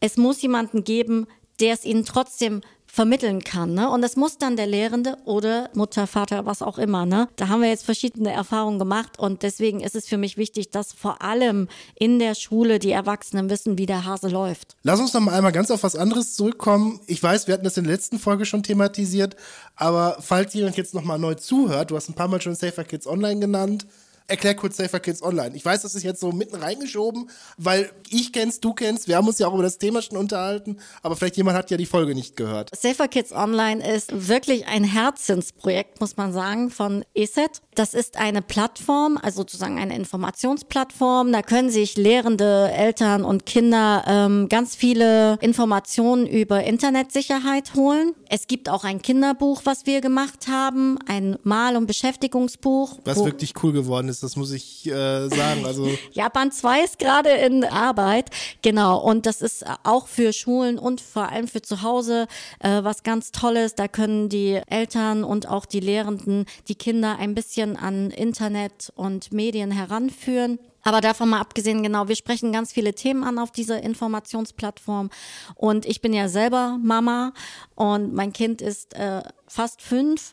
es 0.00 0.16
muss 0.16 0.42
jemanden 0.42 0.84
geben, 0.84 1.26
der 1.60 1.74
es 1.74 1.84
ihnen 1.84 2.04
trotzdem 2.04 2.60
vermitteln 2.86 3.44
kann. 3.44 3.74
Ne? 3.74 3.90
Und 3.90 4.02
das 4.02 4.16
muss 4.16 4.38
dann 4.38 4.56
der 4.56 4.66
Lehrende 4.66 5.16
oder 5.24 5.70
Mutter, 5.74 6.06
Vater, 6.06 6.46
was 6.46 6.62
auch 6.62 6.78
immer. 6.78 7.04
Ne? 7.04 7.28
Da 7.36 7.48
haben 7.48 7.60
wir 7.60 7.68
jetzt 7.68 7.84
verschiedene 7.84 8.32
Erfahrungen 8.32 8.78
gemacht 8.78 9.18
und 9.18 9.42
deswegen 9.42 9.80
ist 9.80 9.94
es 9.94 10.06
für 10.08 10.16
mich 10.16 10.36
wichtig, 10.36 10.70
dass 10.70 10.92
vor 10.92 11.22
allem 11.22 11.68
in 11.94 12.18
der 12.18 12.34
Schule 12.34 12.78
die 12.78 12.92
Erwachsenen 12.92 13.50
wissen, 13.50 13.78
wie 13.78 13.86
der 13.86 14.04
Hase 14.04 14.28
läuft. 14.28 14.76
Lass 14.82 15.00
uns 15.00 15.12
noch 15.12 15.20
mal 15.20 15.34
einmal 15.34 15.52
ganz 15.52 15.70
auf 15.70 15.82
was 15.82 15.96
anderes 15.96 16.34
zurückkommen. 16.34 17.00
Ich 17.06 17.22
weiß, 17.22 17.46
wir 17.46 17.54
hatten 17.54 17.64
das 17.64 17.76
in 17.76 17.84
der 17.84 17.92
letzten 17.92 18.18
Folge 18.18 18.46
schon 18.46 18.62
thematisiert, 18.62 19.36
aber 19.74 20.16
falls 20.20 20.54
jemand 20.54 20.76
jetzt 20.76 20.94
noch 20.94 21.04
mal 21.04 21.18
neu 21.18 21.34
zuhört, 21.34 21.90
du 21.90 21.96
hast 21.96 22.08
ein 22.08 22.14
paar 22.14 22.28
Mal 22.28 22.40
schon 22.40 22.54
Safer 22.54 22.84
Kids 22.84 23.06
Online 23.06 23.40
genannt, 23.40 23.86
erklär 24.26 24.54
kurz 24.54 24.76
Safer 24.76 25.00
Kids 25.00 25.22
Online. 25.22 25.54
Ich 25.54 25.64
weiß, 25.64 25.82
das 25.82 25.94
ist 25.94 26.02
jetzt 26.02 26.20
so 26.20 26.32
mitten 26.32 26.56
reingeschoben, 26.56 27.30
weil 27.56 27.90
ich 28.08 28.32
kenn's, 28.32 28.60
du 28.60 28.72
kennst, 28.74 29.08
wir 29.08 29.16
haben 29.16 29.26
uns 29.26 29.38
ja 29.38 29.48
auch 29.48 29.54
über 29.54 29.62
das 29.62 29.78
Thema 29.78 30.02
schon 30.02 30.16
unterhalten, 30.16 30.78
aber 31.02 31.16
vielleicht 31.16 31.36
jemand 31.36 31.56
hat 31.56 31.70
ja 31.70 31.76
die 31.76 31.86
Folge 31.86 32.14
nicht 32.14 32.36
gehört. 32.36 32.70
Safer 32.76 33.08
Kids 33.08 33.32
Online 33.32 33.86
ist 33.86 34.28
wirklich 34.28 34.66
ein 34.66 34.84
Herzensprojekt, 34.84 36.00
muss 36.00 36.16
man 36.16 36.32
sagen, 36.32 36.70
von 36.70 37.04
ESET. 37.14 37.62
Das 37.76 37.94
ist 37.94 38.16
eine 38.16 38.42
Plattform, 38.42 39.18
also 39.22 39.38
sozusagen 39.38 39.78
eine 39.78 39.94
Informationsplattform. 39.94 41.32
Da 41.32 41.42
können 41.42 41.70
sich 41.70 41.96
Lehrende, 41.96 42.70
Eltern 42.72 43.24
und 43.24 43.46
Kinder 43.46 44.04
ähm, 44.06 44.48
ganz 44.48 44.74
viele 44.74 45.38
Informationen 45.40 46.26
über 46.26 46.64
Internetsicherheit 46.64 47.74
holen. 47.74 48.14
Es 48.28 48.46
gibt 48.48 48.68
auch 48.68 48.84
ein 48.84 49.00
Kinderbuch, 49.00 49.62
was 49.64 49.86
wir 49.86 50.00
gemacht 50.00 50.48
haben, 50.48 50.98
ein 51.06 51.36
Mal- 51.44 51.76
und 51.76 51.86
Beschäftigungsbuch. 51.86 52.98
Was 53.04 53.24
wirklich 53.24 53.54
cool 53.62 53.72
geworden 53.72 54.08
ist 54.08 54.22
das 54.22 54.36
muss 54.36 54.50
ich 54.50 54.86
äh, 54.86 55.28
sagen. 55.28 55.64
Also 55.64 55.88
ja, 56.12 56.28
Band 56.28 56.54
2 56.54 56.82
ist 56.82 56.98
gerade 56.98 57.30
in 57.30 57.64
Arbeit, 57.64 58.30
genau. 58.62 58.98
Und 58.98 59.26
das 59.26 59.42
ist 59.42 59.64
auch 59.84 60.08
für 60.08 60.32
Schulen 60.32 60.78
und 60.78 61.00
vor 61.00 61.28
allem 61.30 61.48
für 61.48 61.62
zu 61.62 61.82
Hause 61.82 62.26
äh, 62.60 62.82
was 62.82 63.02
ganz 63.02 63.30
Tolles. 63.30 63.74
Da 63.74 63.88
können 63.88 64.28
die 64.28 64.60
Eltern 64.68 65.24
und 65.24 65.48
auch 65.48 65.66
die 65.66 65.80
Lehrenden 65.80 66.46
die 66.68 66.74
Kinder 66.74 67.18
ein 67.18 67.34
bisschen 67.34 67.65
an 67.74 68.12
Internet 68.12 68.92
und 68.94 69.32
Medien 69.32 69.72
heranführen. 69.72 70.60
Aber 70.82 71.00
davon 71.00 71.30
mal 71.30 71.40
abgesehen, 71.40 71.82
genau, 71.82 72.06
wir 72.06 72.14
sprechen 72.14 72.52
ganz 72.52 72.72
viele 72.72 72.94
Themen 72.94 73.24
an 73.24 73.40
auf 73.40 73.50
dieser 73.50 73.82
Informationsplattform. 73.82 75.10
Und 75.56 75.84
ich 75.84 76.00
bin 76.00 76.12
ja 76.12 76.28
selber 76.28 76.78
Mama 76.80 77.32
und 77.74 78.14
mein 78.14 78.32
Kind 78.32 78.62
ist 78.62 78.94
äh, 78.94 79.22
fast 79.48 79.82
fünf 79.82 80.32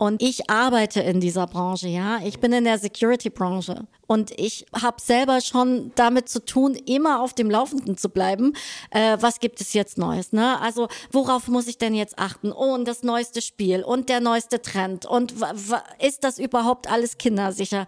und 0.00 0.22
ich 0.22 0.48
arbeite 0.48 1.00
in 1.00 1.20
dieser 1.20 1.46
Branche, 1.46 1.86
ja. 1.86 2.20
Ich 2.24 2.40
bin 2.40 2.54
in 2.54 2.64
der 2.64 2.78
Security-Branche. 2.78 3.86
Und 4.06 4.30
ich 4.40 4.64
habe 4.72 4.96
selber 4.98 5.42
schon 5.42 5.92
damit 5.94 6.30
zu 6.30 6.42
tun, 6.42 6.74
immer 6.74 7.20
auf 7.20 7.34
dem 7.34 7.50
Laufenden 7.50 7.98
zu 7.98 8.08
bleiben. 8.08 8.54
Äh, 8.92 9.18
was 9.20 9.40
gibt 9.40 9.60
es 9.60 9.74
jetzt 9.74 9.98
Neues? 9.98 10.32
Ne? 10.32 10.58
Also 10.62 10.88
worauf 11.12 11.48
muss 11.48 11.66
ich 11.66 11.76
denn 11.76 11.94
jetzt 11.94 12.18
achten? 12.18 12.50
Oh, 12.50 12.72
und 12.72 12.88
das 12.88 13.02
neueste 13.02 13.42
Spiel 13.42 13.84
und 13.84 14.08
der 14.08 14.20
neueste 14.20 14.62
Trend. 14.62 15.04
Und 15.04 15.34
ist 15.98 16.24
das 16.24 16.38
überhaupt 16.38 16.90
alles 16.90 17.18
kindersicher? 17.18 17.86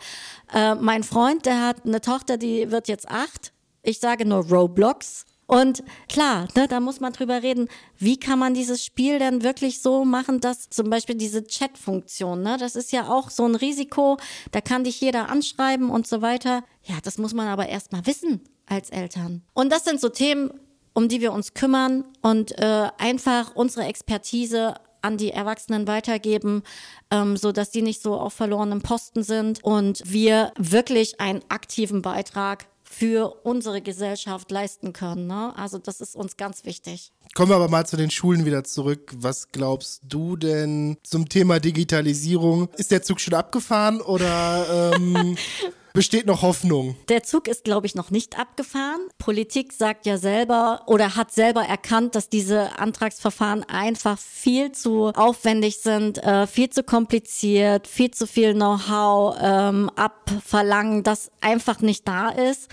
Äh, 0.52 0.74
mein 0.74 1.04
Freund, 1.04 1.46
der 1.46 1.66
hat 1.66 1.86
eine 1.86 2.02
Tochter, 2.02 2.36
die 2.36 2.70
wird 2.70 2.88
jetzt 2.88 3.08
acht. 3.08 3.54
Ich 3.82 4.00
sage 4.00 4.26
nur 4.26 4.46
Roblox. 4.50 5.24
Und 5.52 5.84
klar, 6.08 6.48
ne, 6.56 6.66
da 6.66 6.80
muss 6.80 7.00
man 7.00 7.12
drüber 7.12 7.42
reden, 7.42 7.68
wie 7.98 8.18
kann 8.18 8.38
man 8.38 8.54
dieses 8.54 8.82
Spiel 8.82 9.18
denn 9.18 9.42
wirklich 9.42 9.82
so 9.82 10.02
machen, 10.02 10.40
dass 10.40 10.70
zum 10.70 10.88
Beispiel 10.88 11.14
diese 11.14 11.44
Chat-Funktion, 11.44 12.42
ne, 12.42 12.56
das 12.58 12.74
ist 12.74 12.90
ja 12.90 13.10
auch 13.10 13.28
so 13.28 13.44
ein 13.44 13.54
Risiko, 13.54 14.16
da 14.50 14.62
kann 14.62 14.84
dich 14.84 14.98
jeder 15.02 15.28
anschreiben 15.28 15.90
und 15.90 16.06
so 16.06 16.22
weiter. 16.22 16.64
Ja, 16.84 16.94
das 17.02 17.18
muss 17.18 17.34
man 17.34 17.48
aber 17.48 17.68
erstmal 17.68 18.06
wissen 18.06 18.40
als 18.64 18.88
Eltern. 18.88 19.42
Und 19.52 19.70
das 19.70 19.84
sind 19.84 20.00
so 20.00 20.08
Themen, 20.08 20.58
um 20.94 21.08
die 21.08 21.20
wir 21.20 21.34
uns 21.34 21.52
kümmern 21.52 22.06
und 22.22 22.58
äh, 22.58 22.88
einfach 22.96 23.54
unsere 23.54 23.84
Expertise 23.84 24.76
an 25.02 25.18
die 25.18 25.32
Erwachsenen 25.32 25.86
weitergeben, 25.86 26.62
ähm, 27.10 27.36
so 27.36 27.52
dass 27.52 27.70
die 27.70 27.82
nicht 27.82 28.00
so 28.00 28.14
auf 28.14 28.32
verlorenem 28.32 28.80
Posten 28.80 29.22
sind 29.22 29.62
und 29.62 30.00
wir 30.06 30.52
wirklich 30.56 31.20
einen 31.20 31.42
aktiven 31.50 32.00
Beitrag 32.00 32.71
für 32.92 33.34
unsere 33.42 33.80
Gesellschaft 33.80 34.50
leisten 34.50 34.92
können. 34.92 35.26
Ne? 35.26 35.52
Also 35.56 35.78
das 35.78 36.00
ist 36.00 36.14
uns 36.14 36.36
ganz 36.36 36.64
wichtig. 36.64 37.12
Kommen 37.34 37.50
wir 37.50 37.56
aber 37.56 37.68
mal 37.68 37.86
zu 37.86 37.96
den 37.96 38.10
Schulen 38.10 38.44
wieder 38.44 38.64
zurück. 38.64 39.12
Was 39.16 39.50
glaubst 39.50 40.02
du 40.06 40.36
denn 40.36 40.98
zum 41.02 41.28
Thema 41.28 41.58
Digitalisierung? 41.58 42.68
Ist 42.76 42.90
der 42.90 43.02
Zug 43.02 43.20
schon 43.20 43.34
abgefahren 43.34 44.02
oder 44.02 44.92
ähm, 44.94 45.36
besteht 45.92 46.26
noch 46.26 46.42
Hoffnung? 46.42 46.96
Der 47.08 47.22
Zug 47.22 47.48
ist, 47.48 47.64
glaube 47.64 47.86
ich, 47.86 47.94
noch 47.94 48.10
nicht 48.10 48.38
abgefahren. 48.38 49.00
Politik 49.18 49.72
sagt 49.72 50.06
ja 50.06 50.18
selber 50.18 50.82
oder 50.86 51.16
hat 51.16 51.32
selber 51.32 51.62
erkannt, 51.62 52.14
dass 52.14 52.28
diese 52.28 52.78
Antragsverfahren 52.78 53.64
einfach 53.64 54.18
viel 54.18 54.72
zu 54.72 55.08
aufwendig 55.08 55.78
sind, 55.78 56.18
äh, 56.18 56.46
viel 56.46 56.70
zu 56.70 56.82
kompliziert, 56.82 57.86
viel 57.86 58.10
zu 58.10 58.26
viel 58.26 58.54
Know-how 58.54 59.36
ähm, 59.40 59.90
abverlangen, 59.96 61.02
das 61.02 61.30
einfach 61.40 61.80
nicht 61.80 62.06
da 62.08 62.28
ist. 62.30 62.68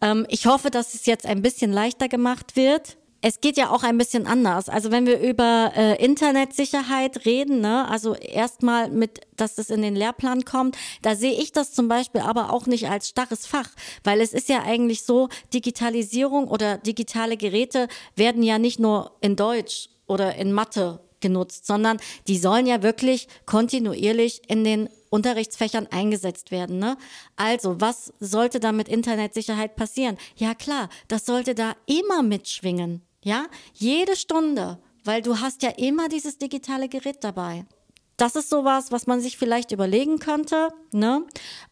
Ähm, 0.00 0.26
ich 0.28 0.46
hoffe, 0.46 0.70
dass 0.70 0.94
es 0.94 1.06
jetzt 1.06 1.26
ein 1.26 1.42
bisschen 1.42 1.72
leichter 1.72 2.08
gemacht 2.08 2.56
wird 2.56 2.96
es 3.26 3.40
geht 3.40 3.56
ja 3.56 3.70
auch 3.70 3.82
ein 3.82 3.98
bisschen 3.98 4.28
anders. 4.28 4.68
Also 4.68 4.92
wenn 4.92 5.04
wir 5.04 5.18
über 5.18 5.72
äh, 5.74 6.00
Internetsicherheit 6.02 7.26
reden, 7.26 7.60
ne, 7.60 7.88
also 7.88 8.14
erstmal 8.14 8.88
mit, 8.88 9.20
dass 9.34 9.56
das 9.56 9.68
in 9.68 9.82
den 9.82 9.96
Lehrplan 9.96 10.44
kommt, 10.44 10.76
da 11.02 11.16
sehe 11.16 11.32
ich 11.32 11.50
das 11.50 11.72
zum 11.72 11.88
Beispiel 11.88 12.20
aber 12.20 12.52
auch 12.52 12.66
nicht 12.66 12.88
als 12.88 13.08
starres 13.08 13.44
Fach, 13.44 13.68
weil 14.04 14.20
es 14.20 14.32
ist 14.32 14.48
ja 14.48 14.62
eigentlich 14.62 15.02
so, 15.02 15.28
Digitalisierung 15.52 16.46
oder 16.46 16.78
digitale 16.78 17.36
Geräte 17.36 17.88
werden 18.14 18.44
ja 18.44 18.60
nicht 18.60 18.78
nur 18.78 19.10
in 19.20 19.34
Deutsch 19.34 19.88
oder 20.06 20.36
in 20.36 20.52
Mathe 20.52 21.00
genutzt, 21.18 21.66
sondern 21.66 21.98
die 22.28 22.38
sollen 22.38 22.68
ja 22.68 22.84
wirklich 22.84 23.26
kontinuierlich 23.44 24.42
in 24.46 24.62
den 24.62 24.88
Unterrichtsfächern 25.10 25.88
eingesetzt 25.90 26.52
werden. 26.52 26.78
Ne? 26.78 26.96
Also, 27.34 27.80
was 27.80 28.12
sollte 28.20 28.60
da 28.60 28.70
mit 28.70 28.86
Internetsicherheit 28.86 29.74
passieren? 29.74 30.16
Ja 30.36 30.54
klar, 30.54 30.88
das 31.08 31.26
sollte 31.26 31.56
da 31.56 31.74
immer 31.86 32.22
mitschwingen. 32.22 33.05
Ja, 33.26 33.48
jede 33.74 34.14
Stunde, 34.14 34.78
weil 35.02 35.20
du 35.20 35.40
hast 35.40 35.64
ja 35.64 35.70
immer 35.70 36.08
dieses 36.08 36.38
digitale 36.38 36.88
Gerät 36.88 37.24
dabei. 37.24 37.66
Das 38.16 38.34
ist 38.34 38.48
sowas, 38.48 38.90
was 38.92 39.06
man 39.06 39.20
sich 39.20 39.36
vielleicht 39.36 39.72
überlegen 39.72 40.18
könnte. 40.18 40.68
Ne? 40.90 41.26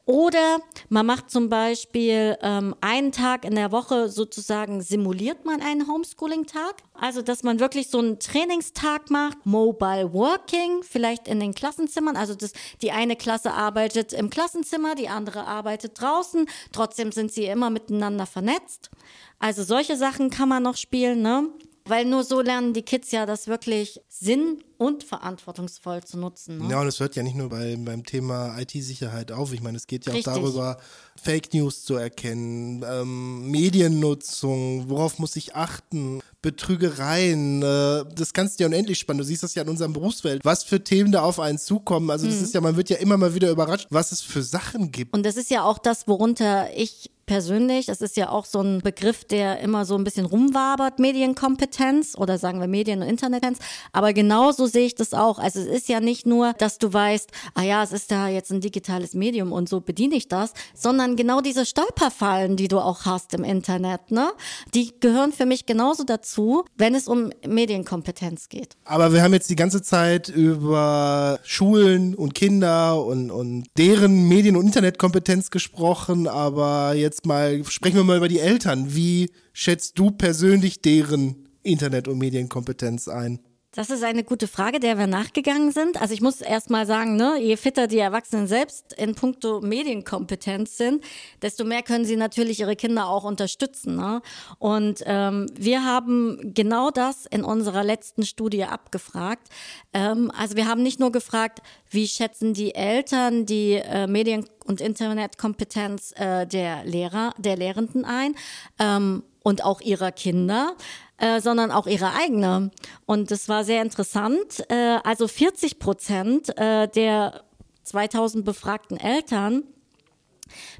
Oder 0.04 0.58
man 0.90 1.06
macht 1.06 1.30
zum 1.30 1.48
Beispiel 1.48 2.36
ähm, 2.42 2.74
einen 2.82 3.12
Tag 3.12 3.46
in 3.46 3.54
der 3.54 3.72
Woche 3.72 4.10
sozusagen, 4.10 4.82
simuliert 4.82 5.46
man 5.46 5.62
einen 5.62 5.88
Homeschooling-Tag. 5.88 6.82
Also, 6.92 7.22
dass 7.22 7.42
man 7.44 7.60
wirklich 7.60 7.88
so 7.88 7.98
einen 7.98 8.18
Trainingstag 8.18 9.10
macht, 9.10 9.46
Mobile 9.46 10.12
Working, 10.12 10.82
vielleicht 10.82 11.28
in 11.28 11.40
den 11.40 11.54
Klassenzimmern. 11.54 12.16
Also, 12.16 12.34
das, 12.34 12.52
die 12.82 12.92
eine 12.92 13.16
Klasse 13.16 13.52
arbeitet 13.52 14.12
im 14.12 14.28
Klassenzimmer, 14.28 14.94
die 14.94 15.08
andere 15.08 15.46
arbeitet 15.46 15.98
draußen. 15.98 16.46
Trotzdem 16.72 17.10
sind 17.10 17.32
sie 17.32 17.46
immer 17.46 17.70
miteinander 17.70 18.26
vernetzt. 18.26 18.90
Also 19.38 19.62
solche 19.62 19.96
Sachen 19.96 20.30
kann 20.30 20.48
man 20.48 20.62
noch 20.62 20.76
spielen, 20.76 21.20
ne? 21.20 21.48
Weil 21.86 22.06
nur 22.06 22.24
so 22.24 22.40
lernen 22.40 22.72
die 22.72 22.82
Kids 22.82 23.10
ja 23.10 23.26
das 23.26 23.46
wirklich 23.46 24.00
sinn- 24.08 24.64
und 24.78 25.04
verantwortungsvoll 25.04 26.02
zu 26.02 26.18
nutzen. 26.18 26.58
Ne? 26.58 26.70
Ja, 26.70 26.80
und 26.80 26.86
es 26.86 26.98
hört 26.98 27.14
ja 27.14 27.22
nicht 27.22 27.36
nur 27.36 27.50
bei, 27.50 27.76
beim 27.78 28.04
Thema 28.04 28.58
IT-Sicherheit 28.58 29.32
auf. 29.32 29.52
Ich 29.52 29.62
meine, 29.62 29.76
es 29.76 29.86
geht 29.86 30.06
ja 30.06 30.12
Richtig. 30.12 30.32
auch 30.32 30.36
darüber, 30.36 30.78
Fake 31.22 31.52
News 31.52 31.84
zu 31.84 31.94
erkennen, 31.96 32.84
ähm, 32.88 33.50
Mediennutzung, 33.50 34.88
worauf 34.88 35.18
muss 35.18 35.36
ich 35.36 35.54
achten, 35.54 36.22
Betrügereien. 36.40 37.62
Äh, 37.62 38.04
das 38.14 38.32
kannst 38.32 38.58
du 38.58 38.64
ja 38.64 38.68
unendlich 38.68 38.98
spannen. 38.98 39.18
Du 39.18 39.24
siehst 39.24 39.42
das 39.42 39.54
ja 39.54 39.62
in 39.62 39.68
unserem 39.68 39.92
Berufsfeld, 39.92 40.44
was 40.44 40.64
für 40.64 40.82
Themen 40.82 41.12
da 41.12 41.22
auf 41.22 41.38
einen 41.38 41.58
zukommen. 41.58 42.10
Also 42.10 42.26
das 42.26 42.36
hm. 42.36 42.44
ist 42.44 42.54
ja, 42.54 42.60
man 42.62 42.76
wird 42.76 42.88
ja 42.88 42.96
immer 42.96 43.18
mal 43.18 43.34
wieder 43.34 43.50
überrascht, 43.50 43.88
was 43.90 44.10
es 44.10 44.22
für 44.22 44.42
Sachen 44.42 44.90
gibt. 44.90 45.14
Und 45.14 45.24
das 45.24 45.36
ist 45.36 45.50
ja 45.50 45.64
auch 45.64 45.78
das, 45.78 46.08
worunter 46.08 46.74
ich 46.76 47.10
persönlich. 47.26 47.86
Das 47.86 48.00
ist 48.00 48.16
ja 48.16 48.30
auch 48.30 48.44
so 48.44 48.60
ein 48.60 48.80
Begriff, 48.80 49.24
der 49.24 49.60
immer 49.60 49.84
so 49.84 49.96
ein 49.96 50.04
bisschen 50.04 50.26
rumwabert, 50.26 50.98
Medienkompetenz 50.98 52.16
oder 52.16 52.38
sagen 52.38 52.60
wir 52.60 52.68
Medien- 52.68 53.02
und 53.02 53.08
Internetkompetenz. 53.08 53.58
Aber 53.92 54.12
genauso 54.12 54.66
sehe 54.66 54.86
ich 54.86 54.94
das 54.94 55.14
auch. 55.14 55.38
Also 55.38 55.60
es 55.60 55.66
ist 55.66 55.88
ja 55.88 56.00
nicht 56.00 56.26
nur, 56.26 56.52
dass 56.54 56.78
du 56.78 56.92
weißt, 56.92 57.30
ah 57.54 57.62
ja, 57.62 57.82
es 57.82 57.92
ist 57.92 58.10
da 58.10 58.28
jetzt 58.28 58.50
ein 58.50 58.60
digitales 58.60 59.14
Medium 59.14 59.52
und 59.52 59.68
so 59.68 59.80
bediene 59.80 60.16
ich 60.16 60.28
das, 60.28 60.52
sondern 60.74 61.16
genau 61.16 61.40
diese 61.40 61.66
Stolperfallen, 61.66 62.56
die 62.56 62.68
du 62.68 62.78
auch 62.78 63.04
hast 63.04 63.34
im 63.34 63.44
Internet, 63.44 64.10
ne? 64.10 64.32
Die 64.74 64.92
gehören 65.00 65.32
für 65.32 65.46
mich 65.46 65.66
genauso 65.66 66.04
dazu, 66.04 66.64
wenn 66.76 66.94
es 66.94 67.08
um 67.08 67.30
Medienkompetenz 67.46 68.48
geht. 68.48 68.76
Aber 68.84 69.12
wir 69.12 69.22
haben 69.22 69.32
jetzt 69.32 69.50
die 69.50 69.56
ganze 69.56 69.82
Zeit 69.82 70.28
über 70.28 71.38
Schulen 71.44 72.14
und 72.14 72.34
Kinder 72.34 73.04
und, 73.04 73.30
und 73.30 73.66
deren 73.76 74.28
Medien- 74.28 74.56
und 74.56 74.66
Internetkompetenz 74.66 75.50
gesprochen, 75.50 76.26
aber 76.26 76.94
jetzt 76.94 77.13
jetzt 77.14 77.26
mal, 77.26 77.64
sprechen 77.64 77.96
wir 77.96 78.04
mal 78.04 78.16
über 78.16 78.28
die 78.28 78.40
Eltern. 78.40 78.94
Wie 78.94 79.30
schätzt 79.52 79.98
du 79.98 80.10
persönlich 80.10 80.82
deren 80.82 81.48
Internet- 81.62 82.08
und 82.08 82.18
Medienkompetenz 82.18 83.06
ein? 83.08 83.38
Das 83.74 83.90
ist 83.90 84.04
eine 84.04 84.22
gute 84.22 84.46
Frage, 84.46 84.78
der 84.78 84.98
wir 84.98 85.08
nachgegangen 85.08 85.72
sind. 85.72 86.00
Also 86.00 86.14
ich 86.14 86.20
muss 86.20 86.40
erst 86.40 86.70
mal 86.70 86.86
sagen, 86.86 87.16
ne, 87.16 87.40
je 87.40 87.56
fitter 87.56 87.88
die 87.88 87.98
Erwachsenen 87.98 88.46
selbst 88.46 88.92
in 88.92 89.16
puncto 89.16 89.60
Medienkompetenz 89.62 90.76
sind, 90.76 91.04
desto 91.42 91.64
mehr 91.64 91.82
können 91.82 92.04
sie 92.04 92.14
natürlich 92.14 92.60
ihre 92.60 92.76
Kinder 92.76 93.08
auch 93.08 93.24
unterstützen. 93.24 93.96
Ne? 93.96 94.22
Und 94.60 95.02
ähm, 95.06 95.46
wir 95.58 95.84
haben 95.84 96.54
genau 96.54 96.92
das 96.92 97.26
in 97.26 97.42
unserer 97.42 97.82
letzten 97.82 98.24
Studie 98.24 98.62
abgefragt. 98.62 99.48
Ähm, 99.92 100.30
also 100.38 100.54
wir 100.54 100.68
haben 100.68 100.84
nicht 100.84 101.00
nur 101.00 101.10
gefragt, 101.10 101.60
wie 101.90 102.06
schätzen 102.06 102.54
die 102.54 102.76
Eltern 102.76 103.44
die 103.44 103.72
äh, 103.72 104.06
Medien- 104.06 104.48
und 104.66 104.80
Internetkompetenz 104.80 106.12
äh, 106.16 106.46
der 106.46 106.84
Lehrer, 106.84 107.34
der 107.38 107.56
Lehrenden 107.56 108.04
ein 108.04 108.36
ähm, 108.78 109.24
und 109.42 109.64
auch 109.64 109.80
ihrer 109.80 110.10
Kinder, 110.10 110.76
äh, 111.18 111.40
sondern 111.40 111.70
auch 111.70 111.86
ihre 111.86 112.12
eigene. 112.14 112.70
Und 113.06 113.30
das 113.30 113.48
war 113.48 113.64
sehr 113.64 113.82
interessant. 113.82 114.64
Äh, 114.68 114.98
also 115.04 115.28
40 115.28 115.78
Prozent 115.78 116.56
äh, 116.58 116.88
der 116.88 117.44
2000 117.84 118.44
befragten 118.44 118.98
Eltern 118.98 119.64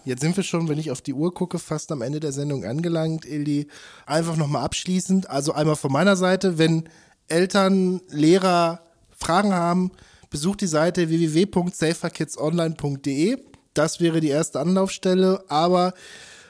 jetzt 0.05 0.21
sind 0.21 0.38
wir 0.38 0.43
schon, 0.45 0.69
wenn 0.69 0.79
ich 0.79 0.89
auf 0.89 1.01
die 1.01 1.13
Uhr 1.13 1.33
gucke, 1.33 1.60
fast 1.60 1.91
am 1.91 2.01
Ende 2.01 2.21
der 2.21 2.31
Sendung 2.31 2.63
angelangt, 2.63 3.25
Ildi. 3.25 3.67
Einfach 4.05 4.38
nochmal 4.38 4.63
abschließend, 4.63 5.29
also 5.29 5.51
einmal 5.51 5.75
von 5.75 5.91
meiner 5.91 6.15
Seite, 6.15 6.57
wenn 6.57 6.88
Eltern, 7.27 7.99
Lehrer 8.07 8.83
Fragen 9.12 9.53
haben, 9.53 9.91
besucht 10.29 10.61
die 10.61 10.67
Seite 10.67 11.09
www.saferkidsonline.de. 11.09 13.37
Das 13.73 13.99
wäre 13.99 14.21
die 14.21 14.29
erste 14.29 14.59
Anlaufstelle, 14.59 15.43
aber 15.49 15.93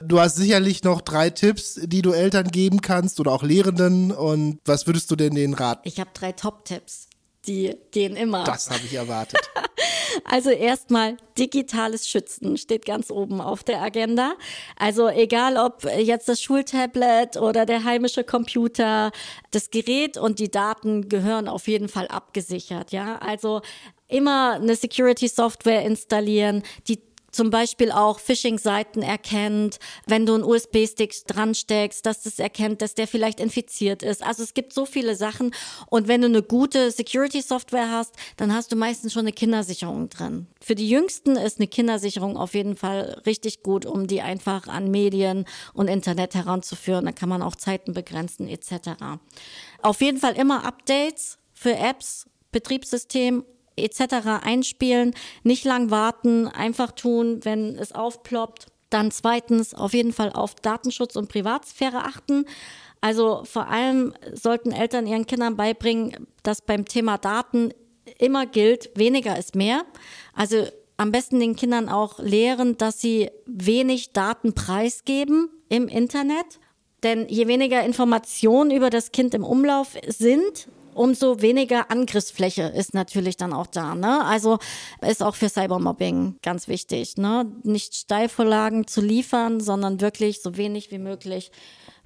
du 0.02 0.20
hast 0.20 0.38
sicherlich 0.38 0.84
noch 0.84 1.02
drei 1.02 1.30
Tipps, 1.30 1.80
die 1.84 2.02
du 2.02 2.12
Eltern 2.12 2.48
geben 2.48 2.82
kannst 2.82 3.20
oder 3.20 3.32
auch 3.32 3.44
Lehrenden. 3.44 4.12
Und 4.12 4.60
was 4.66 4.88
würdest 4.88 5.12
du 5.12 5.16
denn 5.16 5.36
denen 5.36 5.54
raten? 5.54 5.88
Ich 5.88 6.00
habe 6.00 6.10
drei 6.14 6.32
Top-Tipps. 6.32 7.07
Die 7.48 7.76
gehen 7.92 8.16
immer. 8.16 8.44
Das 8.44 8.70
habe 8.70 8.82
ich 8.86 8.94
erwartet. 8.94 9.40
Also 10.24 10.50
erstmal 10.50 11.18
digitales 11.38 12.08
Schützen 12.08 12.58
steht 12.58 12.86
ganz 12.86 13.12
oben 13.12 13.40
auf 13.40 13.64
der 13.64 13.82
Agenda. 13.82 14.34
Also 14.76 15.08
egal 15.10 15.58
ob 15.58 15.84
jetzt 15.84 16.28
das 16.28 16.42
Schultablet 16.42 17.38
oder 17.38 17.66
der 17.66 17.84
heimische 17.84 18.24
Computer, 18.24 19.12
das 19.52 19.70
Gerät 19.70 20.18
und 20.18 20.40
die 20.40 20.50
Daten 20.50 21.08
gehören 21.08 21.48
auf 21.48 21.68
jeden 21.68 21.88
Fall 21.88 22.08
abgesichert. 22.08 22.92
Ja, 22.92 23.20
also 23.20 23.62
immer 24.08 24.54
eine 24.54 24.76
Security 24.76 25.28
Software 25.28 25.84
installieren, 25.84 26.64
die 26.88 27.00
zum 27.32 27.50
Beispiel 27.50 27.92
auch 27.92 28.20
Phishing-Seiten 28.20 29.02
erkennt, 29.02 29.80
wenn 30.06 30.26
du 30.26 30.34
einen 30.34 30.44
USB-Stick 30.44 31.14
dran 31.28 31.56
steckst, 31.56 32.06
dass 32.06 32.24
das 32.24 32.40
erkennt, 32.40 32.82
dass 32.82 32.96
der 32.96 33.08
vielleicht 33.08 33.40
infiziert 33.40 34.04
ist. 34.04 34.24
Also 34.24 34.44
es 34.44 34.54
gibt 34.54 34.74
so 34.74 34.86
viele 34.86 35.16
Sachen. 35.16 35.54
Und 35.88 36.08
wenn 36.08 36.22
du 36.22 36.28
eine 36.28 36.42
gute 36.42 36.92
Security-Software 36.92 37.92
hast, 37.92 38.16
dann 38.38 38.54
hast 38.54 38.72
du 38.72 38.76
meistens 38.76 39.14
schon 39.14 39.22
eine 39.22 39.34
Kindersicherung 39.34 40.10
drin. 40.10 40.48
Für 40.62 40.76
die 40.76 40.90
Jüngsten 40.90 41.36
ist 41.36 41.60
eine 41.60 41.68
Kindersicherung 41.68 42.38
auf 42.38 42.54
jeden 42.54 42.76
Fall 42.76 43.22
richtig 43.26 43.64
gut, 43.64 43.86
um 43.86 44.08
die 44.08 44.22
einfach 44.22 44.68
an 44.68 44.90
Medien 44.90 45.46
und 45.74 45.88
Internet 45.88 46.36
heranzuführen. 46.36 47.06
Da 47.06 47.12
kann 47.12 47.30
man 47.30 47.42
auch 47.42 47.56
Zeiten 47.56 47.94
begrenzen 47.94 48.48
etc. 48.48 49.20
Auf 49.82 50.02
jeden 50.02 50.18
Fall 50.18 50.36
immer 50.36 50.66
Updates 50.66 51.38
für 51.54 51.76
Apps, 51.76 52.26
Betriebssystem 52.52 53.44
etc. 53.78 54.44
einspielen, 54.44 55.14
nicht 55.44 55.66
lang 55.66 55.92
warten, 55.92 56.48
einfach 56.48 56.92
tun, 56.92 57.40
wenn 57.44 57.78
es 57.78 57.92
aufploppt. 57.94 58.68
Dann 58.90 59.12
zweitens 59.12 59.74
auf 59.74 59.94
jeden 59.94 60.14
Fall 60.14 60.32
auf 60.32 60.56
Datenschutz 60.56 61.16
und 61.16 61.30
Privatsphäre 61.30 62.06
achten. 62.06 62.46
Also 63.02 63.44
vor 63.44 63.68
allem 63.68 64.14
sollten 64.34 64.72
Eltern 64.72 65.08
ihren 65.08 65.28
Kindern 65.28 65.58
beibringen, 65.58 66.28
dass 66.44 66.62
beim 66.62 66.86
Thema 66.86 67.18
Daten 67.18 67.72
immer 68.18 68.46
gilt, 68.46 68.90
weniger 68.96 69.38
ist 69.38 69.56
mehr. 69.56 69.84
Also 70.34 70.68
am 70.96 71.12
besten 71.12 71.40
den 71.40 71.56
Kindern 71.56 71.90
auch 71.90 72.20
lehren, 72.20 72.78
dass 72.78 73.00
sie 73.00 73.30
wenig 73.46 74.14
Daten 74.14 74.54
preisgeben 74.54 75.50
im 75.70 75.88
Internet. 75.88 76.60
Denn 77.04 77.28
je 77.30 77.48
weniger 77.48 77.84
Informationen 77.84 78.72
über 78.72 78.90
das 78.90 79.12
Kind 79.12 79.36
im 79.36 79.44
Umlauf 79.44 79.96
sind, 80.08 80.68
umso 80.98 81.42
weniger 81.42 81.92
Angriffsfläche 81.92 82.64
ist 82.64 82.94
natürlich 82.94 83.38
dann 83.38 83.54
auch 83.54 83.68
da. 83.68 83.96
Ne? 83.96 84.24
Also 84.26 84.58
ist 85.06 85.24
auch 85.24 85.36
für 85.36 85.50
Cybermobbing 85.50 86.38
ganz 86.42 86.68
wichtig, 86.68 87.18
ne? 87.18 87.52
nicht 87.64 87.96
Steilvorlagen 87.96 88.88
zu 88.88 89.02
liefern, 89.02 89.60
sondern 89.60 90.02
wirklich 90.02 90.42
so 90.42 90.58
wenig 90.58 90.92
wie 90.92 91.00
möglich 91.00 91.52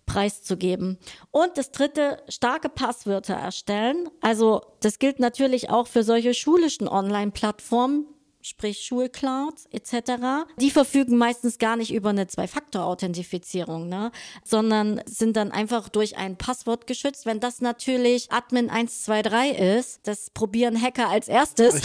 preiszugeben. 0.05 0.97
Und 1.31 1.57
das 1.57 1.71
dritte, 1.71 2.21
starke 2.27 2.69
Passwörter 2.69 3.35
erstellen. 3.35 4.09
Also 4.19 4.61
das 4.81 4.99
gilt 4.99 5.19
natürlich 5.19 5.69
auch 5.69 5.87
für 5.87 6.03
solche 6.03 6.33
schulischen 6.33 6.87
Online-Plattformen, 6.87 8.05
sprich 8.51 8.81
Schulclouds 8.81 9.65
etc., 9.71 10.45
die 10.59 10.71
verfügen 10.71 11.17
meistens 11.17 11.57
gar 11.57 11.75
nicht 11.77 11.93
über 11.93 12.09
eine 12.09 12.27
Zwei-Faktor-Authentifizierung, 12.27 13.87
ne? 13.87 14.11
sondern 14.43 15.01
sind 15.05 15.37
dann 15.37 15.51
einfach 15.51 15.89
durch 15.89 16.17
ein 16.17 16.37
Passwort 16.37 16.85
geschützt. 16.85 17.25
Wenn 17.25 17.39
das 17.39 17.61
natürlich 17.61 18.31
Admin 18.31 18.69
123 18.69 19.57
ist, 19.57 20.01
das 20.03 20.29
probieren 20.29 20.79
Hacker 20.79 21.09
als 21.09 21.27
erstes. 21.27 21.81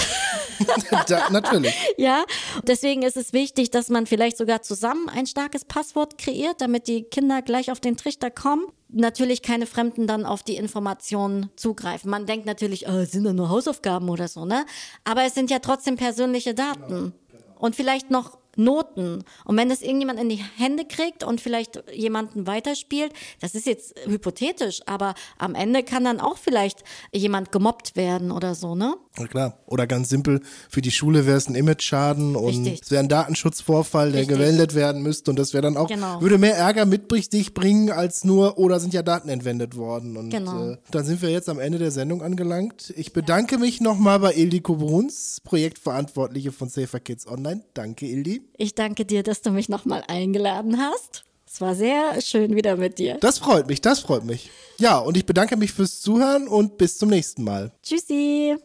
da, 1.09 1.31
natürlich. 1.31 1.75
Ja, 1.99 2.25
deswegen 2.65 3.03
ist 3.03 3.17
es 3.17 3.33
wichtig, 3.33 3.71
dass 3.71 3.89
man 3.89 4.07
vielleicht 4.07 4.37
sogar 4.37 4.61
zusammen 4.63 5.09
ein 5.09 5.27
starkes 5.27 5.65
Passwort 5.65 6.19
kreiert, 6.19 6.61
damit 6.61 6.89
die 6.89 7.05
Kinder 7.05 7.43
gleich 7.43 7.71
auf 7.71 7.81
den 7.81 7.97
Trichter 7.97 8.31
kommen 8.31 8.67
natürlich 8.89 9.43
keine 9.43 9.67
Fremden 9.67 10.07
dann 10.07 10.25
auf 10.25 10.43
die 10.43 10.57
Informationen 10.57 11.51
zugreifen. 11.57 12.11
Man 12.11 12.27
denkt 12.27 12.47
natürlich, 12.47 12.89
oh, 12.89 13.05
sind 13.05 13.25
da 13.25 13.33
nur 13.33 13.49
Hausaufgaben 13.49 14.09
oder 14.09 14.29
so, 14.29 14.45
ne? 14.45 14.65
Aber 15.05 15.25
es 15.25 15.35
sind 15.35 15.51
ja 15.51 15.59
trotzdem 15.59 15.97
persönliche 15.97 16.55
Daten. 16.55 17.13
Und 17.59 17.75
vielleicht 17.75 18.11
noch 18.11 18.39
Noten. 18.57 19.25
Und 19.45 19.57
wenn 19.57 19.69
das 19.69 19.83
irgendjemand 19.83 20.19
in 20.19 20.29
die 20.29 20.43
Hände 20.57 20.85
kriegt 20.85 21.23
und 21.23 21.41
vielleicht 21.41 21.83
jemanden 21.93 22.47
weiterspielt, 22.47 23.13
das 23.41 23.55
ist 23.55 23.67
jetzt 23.67 23.95
hypothetisch, 24.07 24.81
aber 24.87 25.15
am 25.39 25.55
Ende 25.55 25.83
kann 25.83 26.05
dann 26.05 26.21
auch 26.21 26.39
vielleicht 26.39 26.83
jemand 27.13 27.53
gemobbt 27.53 27.97
werden 27.97 28.31
oder 28.31 28.55
so, 28.55 28.75
ne? 28.75 28.97
Na 29.19 29.27
klar. 29.27 29.59
Oder 29.67 29.87
ganz 29.87 30.09
simpel, 30.09 30.41
für 30.69 30.83
die 30.83 30.91
Schule 30.91 31.27
wäre 31.27 31.39
es 31.39 31.49
ein 31.49 31.55
Image-Schaden 31.55 32.37
und 32.37 32.67
es 32.67 32.91
wäre 32.91 33.03
ein 33.03 33.09
Datenschutzvorfall, 33.09 34.13
der 34.13 34.23
Richtig. 34.23 34.39
gewendet 34.39 34.75
werden 34.75 35.03
müsste 35.03 35.31
und 35.31 35.39
das 35.39 35.53
wäre 35.53 35.63
dann 35.63 35.77
auch, 35.77 35.89
genau. 35.89 36.21
würde 36.21 36.39
mehr 36.39 36.57
Ärger 36.57 36.85
mit 36.87 37.07
sich 37.33 37.55
bringen 37.55 37.91
als 37.91 38.25
nur, 38.25 38.59
oder 38.59 38.81
sind 38.81 38.93
ja 38.93 39.03
Daten 39.03 39.29
entwendet 39.29 39.77
worden. 39.77 40.17
Und 40.17 40.31
genau. 40.31 40.73
äh, 40.73 40.77
dann 40.91 41.05
sind 41.05 41.23
wir 41.23 41.31
jetzt 41.31 41.49
am 41.49 41.59
Ende 41.59 41.79
der 41.79 41.91
Sendung 41.91 42.23
angelangt. 42.23 42.93
Ich 42.97 43.13
bedanke 43.13 43.59
mich 43.59 43.81
nochmal 43.81 44.19
bei 44.21 44.35
Ildiko 44.35 44.77
Bruns, 44.77 45.41
Projektverantwortliche 45.45 46.53
von 46.53 46.69
Safer 46.69 47.01
Kids 47.01 47.27
Online. 47.27 47.63
Danke, 47.75 48.07
Ildi. 48.07 48.43
Ich 48.59 48.75
danke 48.75 49.05
dir, 49.05 49.23
dass 49.23 49.43
du 49.43 49.51
mich 49.51 49.69
nochmal 49.69 50.03
eingeladen 50.09 50.79
hast. 50.79 51.25
Es 51.57 51.63
war 51.63 51.75
sehr 51.75 52.21
schön 52.21 52.55
wieder 52.55 52.77
mit 52.77 52.99
dir. 52.99 53.17
Das 53.23 53.39
freut 53.39 53.67
mich, 53.67 53.81
das 53.81 54.01
freut 54.01 54.27
mich. 54.27 54.51
Ja, 54.79 54.99
und 54.99 55.17
ich 55.17 55.25
bedanke 55.25 55.57
mich 55.57 55.73
fürs 55.73 56.03
Zuhören 56.03 56.49
und 56.49 56.77
bis 56.77 56.99
zum 56.99 57.09
nächsten 57.09 57.45
Mal. 57.45 57.73
Tschüssi. 57.83 58.57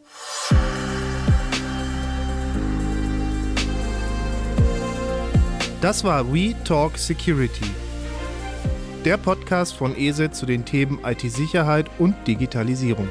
Das 5.80 6.04
war 6.04 6.34
We 6.34 6.54
Talk 6.66 6.98
Security. 6.98 7.64
Der 9.06 9.16
Podcast 9.16 9.74
von 9.74 9.96
ESE 9.96 10.30
zu 10.32 10.46
den 10.46 10.66
Themen 10.66 11.00
IT-Sicherheit 11.06 11.90
und 11.98 12.14
Digitalisierung. 12.28 13.08